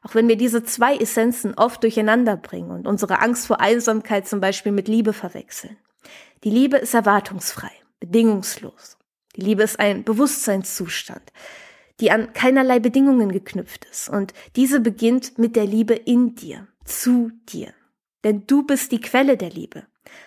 Auch 0.02 0.14
wenn 0.14 0.28
wir 0.28 0.36
diese 0.36 0.64
zwei 0.64 0.96
Essenzen 0.96 1.54
oft 1.54 1.82
durcheinander 1.82 2.36
bringen 2.36 2.70
und 2.70 2.86
unsere 2.86 3.20
Angst 3.20 3.46
vor 3.46 3.60
Einsamkeit 3.60 4.26
zum 4.26 4.40
Beispiel 4.40 4.72
mit 4.72 4.88
Liebe 4.88 5.12
verwechseln. 5.12 5.76
Die 6.42 6.50
Liebe 6.50 6.78
ist 6.78 6.94
erwartungsfrei, 6.94 7.70
bedingungslos. 8.00 8.96
Die 9.36 9.42
Liebe 9.42 9.62
ist 9.62 9.78
ein 9.78 10.04
Bewusstseinszustand, 10.04 11.32
die 12.00 12.10
an 12.10 12.32
keinerlei 12.32 12.80
Bedingungen 12.80 13.30
geknüpft 13.30 13.84
ist. 13.84 14.08
Und 14.08 14.32
diese 14.56 14.80
beginnt 14.80 15.38
mit 15.38 15.54
der 15.54 15.66
Liebe 15.66 15.94
in 15.94 16.34
dir, 16.34 16.66
zu 16.84 17.30
dir. 17.48 17.72
Denn 18.24 18.46
du 18.46 18.64
bist 18.64 18.90
die 18.92 19.00
Quelle 19.00 19.36
der 19.36 19.50
Liebe. 19.50 19.86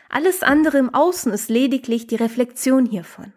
Alles 0.09 0.43
andere 0.43 0.77
im 0.77 0.93
Außen 0.93 1.33
ist 1.33 1.49
lediglich 1.49 2.07
die 2.07 2.15
Reflexion 2.15 2.85
hiervon. 2.85 3.33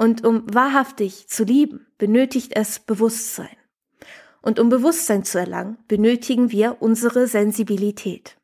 Und 0.00 0.24
um 0.24 0.44
wahrhaftig 0.46 1.28
zu 1.28 1.44
lieben, 1.44 1.86
benötigt 1.98 2.52
es 2.54 2.78
Bewusstsein. 2.78 3.54
Und 4.40 4.58
um 4.58 4.70
Bewusstsein 4.70 5.24
zu 5.24 5.38
erlangen, 5.38 5.76
benötigen 5.88 6.50
wir 6.50 6.78
unsere 6.80 7.26
Sensibilität. 7.26 8.38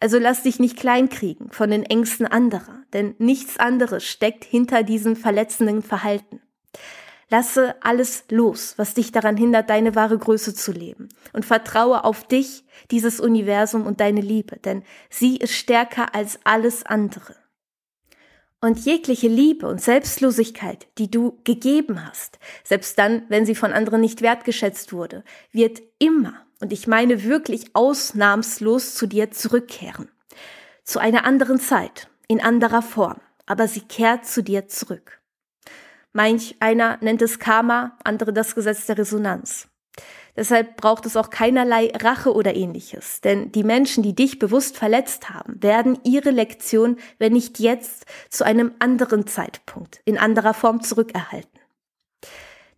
Also 0.00 0.18
lass 0.18 0.42
dich 0.42 0.58
nicht 0.58 0.76
kleinkriegen 0.76 1.52
von 1.52 1.70
den 1.70 1.84
Ängsten 1.84 2.26
anderer, 2.26 2.82
denn 2.92 3.14
nichts 3.18 3.58
anderes 3.58 4.02
steckt 4.02 4.42
hinter 4.42 4.82
diesem 4.82 5.14
verletzenden 5.14 5.82
Verhalten. 5.82 6.40
Lasse 7.28 7.76
alles 7.80 8.24
los, 8.28 8.74
was 8.76 8.94
dich 8.94 9.12
daran 9.12 9.36
hindert, 9.36 9.70
deine 9.70 9.94
wahre 9.94 10.18
Größe 10.18 10.52
zu 10.52 10.72
leben. 10.72 11.10
Und 11.32 11.44
vertraue 11.44 12.02
auf 12.02 12.26
dich, 12.26 12.64
dieses 12.90 13.20
Universum 13.20 13.86
und 13.86 14.00
deine 14.00 14.20
Liebe, 14.20 14.56
denn 14.56 14.82
sie 15.10 15.36
ist 15.36 15.54
stärker 15.54 16.12
als 16.12 16.40
alles 16.42 16.84
andere. 16.84 17.36
Und 18.64 18.78
jegliche 18.78 19.26
Liebe 19.26 19.66
und 19.66 19.80
Selbstlosigkeit, 19.80 20.86
die 20.96 21.10
du 21.10 21.36
gegeben 21.42 22.06
hast, 22.06 22.38
selbst 22.62 22.96
dann, 22.96 23.24
wenn 23.28 23.44
sie 23.44 23.56
von 23.56 23.72
anderen 23.72 24.00
nicht 24.00 24.22
wertgeschätzt 24.22 24.92
wurde, 24.92 25.24
wird 25.50 25.82
immer, 25.98 26.34
und 26.60 26.72
ich 26.72 26.86
meine 26.86 27.24
wirklich 27.24 27.74
ausnahmslos 27.74 28.94
zu 28.94 29.08
dir 29.08 29.32
zurückkehren. 29.32 30.08
Zu 30.84 31.00
einer 31.00 31.24
anderen 31.24 31.58
Zeit, 31.58 32.08
in 32.28 32.40
anderer 32.40 32.82
Form, 32.82 33.20
aber 33.46 33.66
sie 33.66 33.80
kehrt 33.80 34.26
zu 34.26 34.44
dir 34.44 34.68
zurück. 34.68 35.20
Manch 36.12 36.54
einer 36.60 36.98
nennt 37.00 37.20
es 37.20 37.40
Karma, 37.40 37.98
andere 38.04 38.32
das 38.32 38.54
Gesetz 38.54 38.86
der 38.86 38.96
Resonanz. 38.96 39.71
Deshalb 40.34 40.76
braucht 40.76 41.04
es 41.04 41.16
auch 41.16 41.28
keinerlei 41.28 41.92
Rache 41.94 42.32
oder 42.32 42.54
ähnliches. 42.54 43.20
Denn 43.20 43.52
die 43.52 43.64
Menschen, 43.64 44.02
die 44.02 44.14
dich 44.14 44.38
bewusst 44.38 44.78
verletzt 44.78 45.28
haben, 45.30 45.62
werden 45.62 45.98
ihre 46.04 46.30
Lektion, 46.30 46.96
wenn 47.18 47.34
nicht 47.34 47.58
jetzt, 47.58 48.06
zu 48.30 48.44
einem 48.44 48.72
anderen 48.78 49.26
Zeitpunkt, 49.26 50.00
in 50.04 50.16
anderer 50.16 50.54
Form 50.54 50.82
zurückerhalten. 50.82 51.50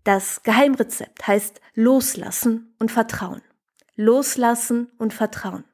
Das 0.03 0.43
Geheimrezept 0.43 1.27
heißt 1.27 1.61
loslassen 1.75 2.75
und 2.79 2.90
vertrauen. 2.90 3.40
Loslassen 3.97 4.90
und 4.99 5.14
vertrauen. 5.14 5.64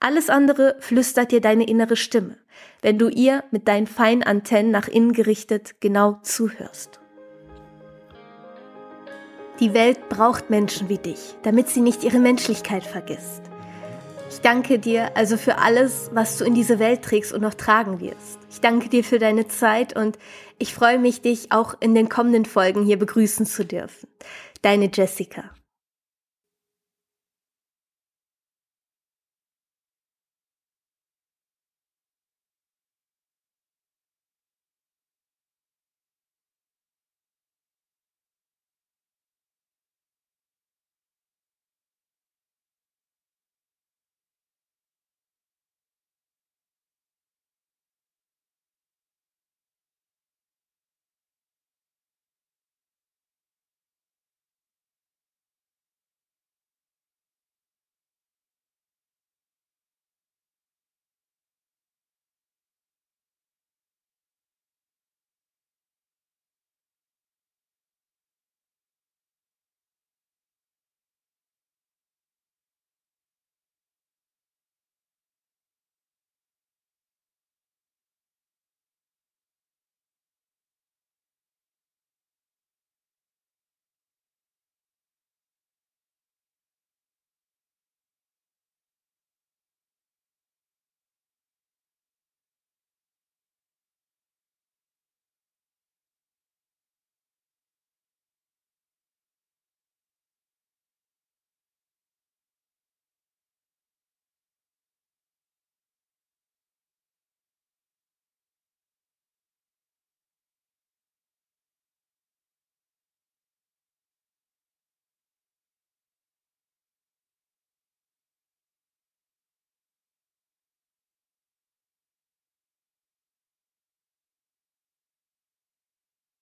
Alles 0.00 0.28
andere 0.28 0.76
flüstert 0.80 1.32
dir 1.32 1.40
deine 1.40 1.66
innere 1.66 1.96
Stimme, 1.96 2.36
wenn 2.82 2.98
du 2.98 3.08
ihr 3.08 3.44
mit 3.50 3.66
deinen 3.68 3.86
feinen 3.86 4.24
Antennen 4.24 4.70
nach 4.70 4.88
innen 4.88 5.12
gerichtet 5.12 5.80
genau 5.80 6.18
zuhörst. 6.22 7.00
Die 9.58 9.72
Welt 9.72 10.10
braucht 10.10 10.50
Menschen 10.50 10.90
wie 10.90 10.98
dich, 10.98 11.34
damit 11.42 11.70
sie 11.70 11.80
nicht 11.80 12.04
ihre 12.04 12.18
Menschlichkeit 12.18 12.84
vergisst. 12.84 13.40
Ich 14.28 14.42
danke 14.42 14.78
dir 14.78 15.16
also 15.16 15.38
für 15.38 15.56
alles, 15.56 16.10
was 16.12 16.36
du 16.36 16.44
in 16.44 16.54
diese 16.54 16.78
Welt 16.78 17.00
trägst 17.00 17.32
und 17.32 17.40
noch 17.40 17.54
tragen 17.54 17.98
wirst. 18.00 18.38
Ich 18.50 18.60
danke 18.60 18.90
dir 18.90 19.02
für 19.02 19.18
deine 19.18 19.48
Zeit 19.48 19.96
und 19.96 20.18
ich 20.58 20.74
freue 20.74 20.98
mich, 20.98 21.22
dich 21.22 21.52
auch 21.52 21.74
in 21.80 21.94
den 21.94 22.10
kommenden 22.10 22.44
Folgen 22.44 22.84
hier 22.84 22.98
begrüßen 22.98 23.46
zu 23.46 23.64
dürfen. 23.64 24.08
Deine 24.60 24.90
Jessica. 24.92 25.44